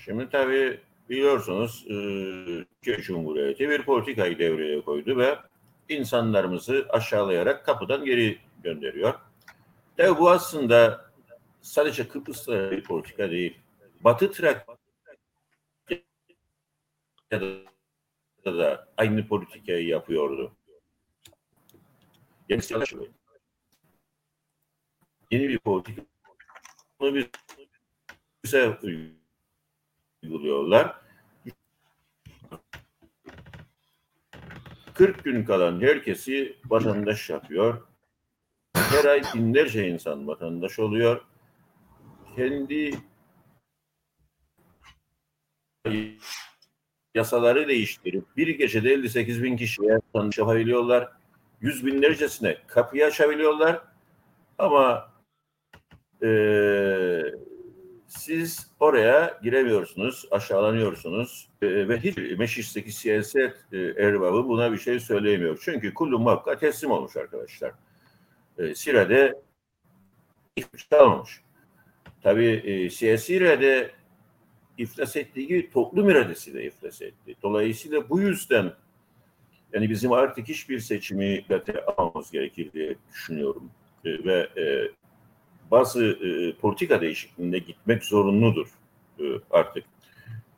[0.10, 0.80] Şimdi tabii
[1.10, 1.94] biliyorsunuz e,
[2.82, 5.40] Türkiye Cumhuriyeti bir politikayı devreye koydu ve
[5.90, 9.14] insanlarımızı aşağılayarak kapıdan geri gönderiyor.
[9.98, 11.06] Tabii bu aslında
[11.62, 13.58] sadece Kıbrıs'ta bir politika değil.
[14.04, 14.76] Batı Trakya
[18.46, 20.52] da, aynı politikayı yapıyordu.
[22.50, 22.62] Yeni
[25.32, 26.02] yeni bir politika
[27.00, 27.24] bunu
[28.44, 28.80] bize
[30.24, 30.96] uyguluyorlar.
[34.94, 37.88] 40 gün kalan herkesi vatandaş yapıyor.
[38.74, 41.26] Her ay binlerce insan vatandaş oluyor.
[42.36, 42.92] Kendi
[47.16, 51.12] yasaları değiştirip bir gecede 58 bin kişiye vatandaş yapabiliyorlar.
[51.62, 53.82] Yüz binlercesine kapıyı açabiliyorlar.
[54.58, 55.12] Ama
[56.22, 57.34] eee
[58.10, 65.60] siz oraya giremiyorsunuz, aşağılanıyorsunuz e, ve hiç meclisteki siyaset e, erbabı buna bir şey söyleyemiyor.
[65.62, 67.72] Çünkü kullu muhakkak teslim olmuş arkadaşlar.
[68.58, 69.42] E, Sire'de
[70.58, 71.42] şey kalmamış.
[72.24, 73.92] Tabii e, siyasi irade
[74.78, 77.36] iflas ettiği gibi toplum iradesi de iflas etti.
[77.44, 78.74] Dolayısıyla bu yüzden
[79.74, 83.72] yani bizim artık hiçbir seçimi dikkate almamız gerekir diye düşünüyorum.
[84.06, 84.50] E, ve
[85.72, 88.68] bazı e, politika değişikliğine gitmek zorunludur
[89.20, 89.86] e, artık.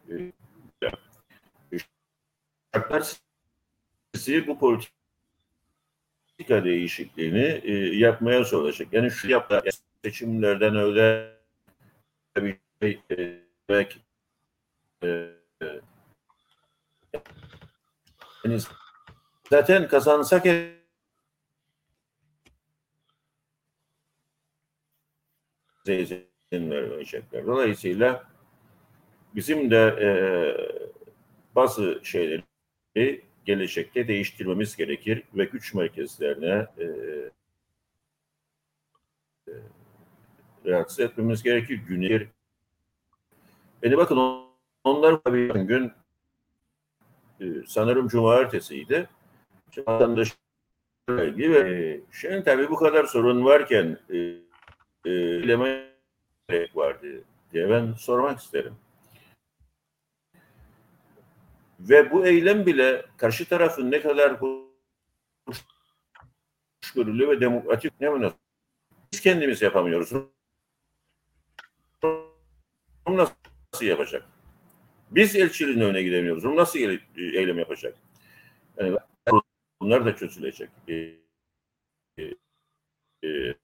[0.09, 0.31] E,
[2.73, 3.13] şartlar
[4.13, 4.91] sizi bu politika
[6.63, 8.93] değişikliğini e, yapmaya zorlayacak.
[8.93, 9.61] Yani şu yaptığı
[10.03, 11.37] seçimlerden öyle
[12.37, 13.39] bir şey e,
[13.69, 13.99] belki
[15.03, 15.31] e,
[18.43, 18.59] yani
[19.49, 20.45] zaten kazansak
[25.87, 27.45] izin vermeyecekler.
[27.45, 28.23] Dolayısıyla
[29.35, 30.09] bizim de e,
[31.55, 36.85] bazı şeyleri gelecekte değiştirmemiz gerekir ve güç merkezlerine e,
[39.47, 39.53] e,
[40.65, 41.81] reaksiyon etmemiz gerekir.
[41.87, 42.27] Günler
[43.83, 44.45] Beni bakın
[44.83, 45.91] onlar bir gün
[47.39, 49.09] e, sanırım cumartesiydi.
[49.77, 50.37] Vatandaş
[51.09, 54.35] ilgili ve şimdi tabii bu kadar sorun varken e,
[55.05, 55.11] e,
[56.49, 57.23] gerek vardı
[57.53, 58.75] diye ben sormak isterim.
[61.79, 64.37] Ve bu eylem bile karşı tarafın ne kadar
[66.81, 68.41] hoşgörülü ve demokratik ne münasebet.
[69.13, 70.11] Biz kendimiz yapamıyoruz.
[72.03, 74.27] Rum nasıl yapacak?
[75.11, 76.43] Biz elçiliğin önüne gidemiyoruz.
[76.43, 76.79] Rum nasıl
[77.17, 77.97] eylem yapacak?
[78.77, 78.97] Yani
[79.81, 80.69] bunlar da çözülecek.
[80.87, 80.93] Ee,
[82.17, 82.35] e,
[83.23, 83.55] e,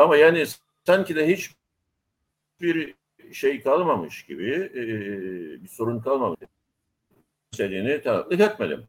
[0.00, 0.44] Ama yani
[0.86, 1.50] sanki de hiç
[2.60, 2.94] bir
[3.32, 4.82] şey kalmamış gibi, e,
[5.62, 6.40] bir sorun kalmamış.
[7.52, 8.88] İstediğini tanıklık etmedim.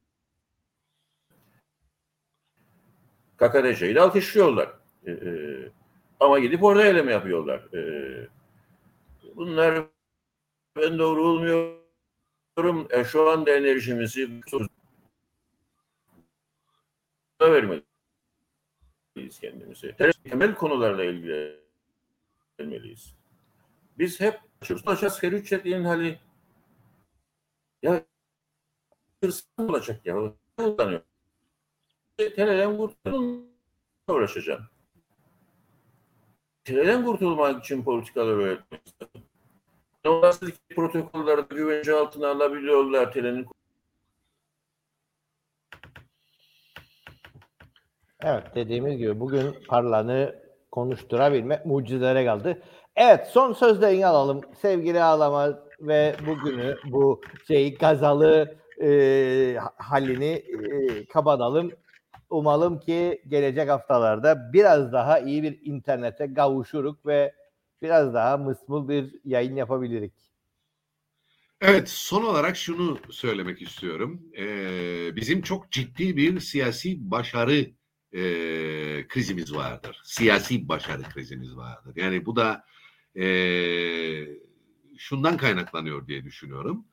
[3.37, 4.69] KKTC'yi de alkışlıyorlar.
[5.05, 5.31] E, e,
[6.19, 7.73] ama gidip orada eylem yapıyorlar.
[7.73, 8.29] E,
[9.35, 9.85] bunlar
[10.75, 12.87] ben doğru bulmuyorum.
[12.89, 14.41] E, şu anda enerjimizi
[19.17, 19.95] vermeliyiz kendimizi.
[20.23, 23.15] Temel konularla ilgilenmeliyiz.
[23.97, 24.87] Biz hep açıyoruz.
[24.87, 26.19] Asgari ücretliğin hali
[27.81, 28.05] ya
[29.23, 30.33] hırsız olacak ya.
[30.57, 31.01] Kullanıyor.
[32.17, 33.43] TL'den kurtulmaya
[34.07, 34.69] uğraşacağım.
[36.63, 38.81] TL'den kurtulmak için politikalar öğretmek
[40.05, 43.13] Üniversitedeki protokolleri güvence altına alabiliyorlar.
[43.13, 43.47] Telenin
[48.23, 50.35] Evet dediğimiz gibi bugün Parlan'ı
[50.71, 52.61] konuşturabilmek mucizelere kaldı.
[52.95, 61.71] Evet son sözlerini alalım sevgili Ağlama ve bugünü bu şeyi gazalı e, halini e, kapatalım.
[62.29, 67.33] Umalım ki gelecek haftalarda biraz daha iyi bir internete kavuşuruk ve
[67.81, 70.13] biraz daha mısmul bir yayın yapabilirik.
[71.61, 74.21] Evet, son olarak şunu söylemek istiyorum.
[74.37, 77.65] Ee, bizim çok ciddi bir siyasi başarı
[78.13, 80.01] e, krizimiz vardır.
[80.03, 81.93] Siyasi başarı krizimiz vardır.
[81.95, 82.65] Yani bu da
[83.15, 83.25] e,
[84.97, 86.85] şundan kaynaklanıyor diye düşünüyorum.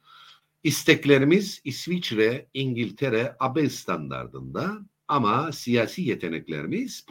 [0.63, 7.07] İsteklerimiz İsviçre, İngiltere, AB standardında ama siyasi yeteneklerimiz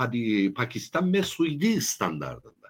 [0.56, 2.68] Pakistan ve Suudi standardında.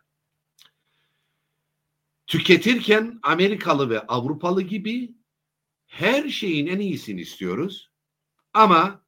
[2.28, 5.16] Tüketirken Amerikalı ve Avrupalı gibi
[5.88, 7.92] her şeyin en iyisini istiyoruz.
[8.54, 9.07] Ama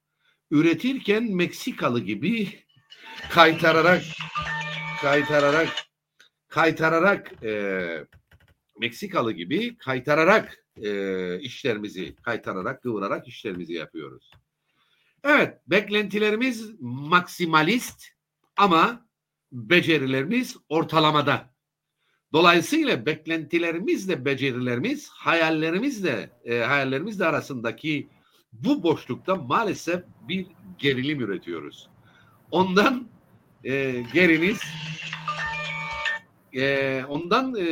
[0.51, 2.49] üretirken Meksikalı gibi
[3.31, 4.03] kaytararak
[5.01, 5.69] kaytararak
[6.47, 8.05] kaytararak e,
[8.79, 14.31] Meksikalı gibi kaytararak e, işlerimizi kaytararak kıvırarak işlerimizi yapıyoruz.
[15.23, 18.07] Evet beklentilerimiz maksimalist
[18.57, 19.07] ama
[19.51, 21.53] becerilerimiz ortalamada.
[22.33, 28.09] Dolayısıyla beklentilerimizle becerilerimiz, hayallerimizle e, hayallerimizle arasındaki
[28.53, 30.45] bu boşlukta maalesef bir
[30.77, 31.89] gerilim üretiyoruz.
[32.51, 33.07] Ondan
[33.63, 34.59] e, geriniz
[36.53, 37.63] e, ondan e,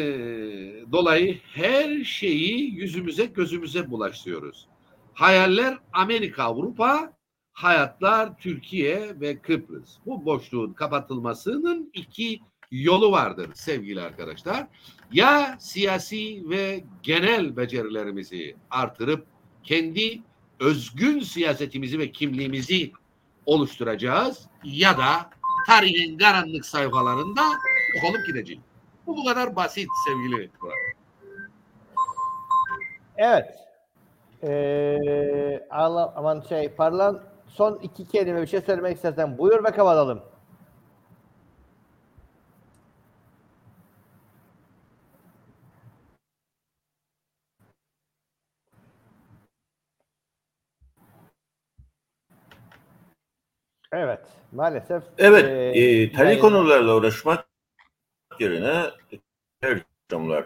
[0.91, 4.67] dolayı her şeyi yüzümüze gözümüze bulaştırıyoruz.
[5.13, 7.13] Hayaller Amerika, Avrupa,
[7.53, 9.97] hayatlar Türkiye ve Kıbrıs.
[10.05, 12.39] Bu boşluğun kapatılmasının iki
[12.71, 14.67] yolu vardır sevgili arkadaşlar.
[15.11, 19.28] Ya siyasi ve genel becerilerimizi artırıp
[19.63, 20.21] kendi
[20.60, 22.91] özgün siyasetimizi ve kimliğimizi
[23.45, 25.30] oluşturacağız ya da
[25.68, 27.41] tarihin karanlık sayfalarında
[28.10, 28.64] olup gideceğiz.
[29.08, 30.76] Bu bu kadar basit sevgili Murat.
[33.18, 33.45] Evet.
[34.43, 40.22] Ee, aman şey Parlan son iki kelime bir şey söylemek istersen buyur ve kapatalım.
[53.97, 54.19] Evet.
[54.51, 55.03] Maalesef.
[55.17, 57.47] Evet, ee, e, tali konularla uğraşmak
[58.39, 58.83] yerine
[59.61, 59.79] her
[60.11, 60.45] konular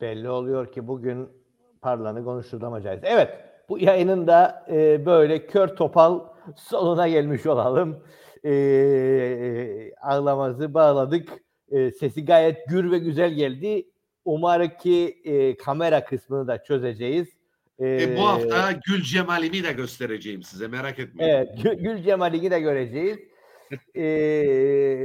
[0.00, 1.28] Belli oluyor ki bugün
[1.82, 3.00] Parlan'ı konuşturamayacağız.
[3.02, 3.38] Evet,
[3.68, 6.20] bu yayının da e, böyle kör topal
[6.56, 8.02] sonuna gelmiş olalım.
[8.44, 11.28] E, ağlamazı bağladık.
[11.70, 13.86] E, sesi gayet gür ve güzel geldi.
[14.24, 17.28] Umarım ki e, kamera kısmını da çözeceğiz.
[17.80, 21.32] E, bu hafta Gül Cemal'imi de göstereceğim size merak etmeyin.
[21.32, 23.18] Evet, Gül, Gül de göreceğiz.
[23.94, 24.02] Ee,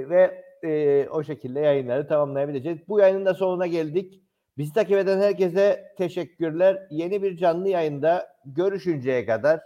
[0.09, 2.79] ve e, o şekilde yayınları tamamlayabileceğiz.
[2.87, 4.21] Bu yayının da sonuna geldik.
[4.57, 6.87] Bizi takip eden herkese teşekkürler.
[6.89, 9.59] Yeni bir canlı yayında görüşünceye kadar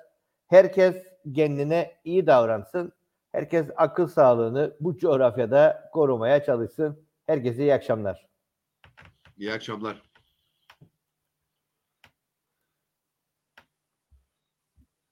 [0.48, 0.96] herkes
[1.36, 2.94] kendine iyi davransın.
[3.34, 7.08] Herkes akıl sağlığını bu coğrafyada korumaya çalışsın.
[7.26, 8.28] Herkese iyi akşamlar.
[9.38, 10.02] İyi akşamlar.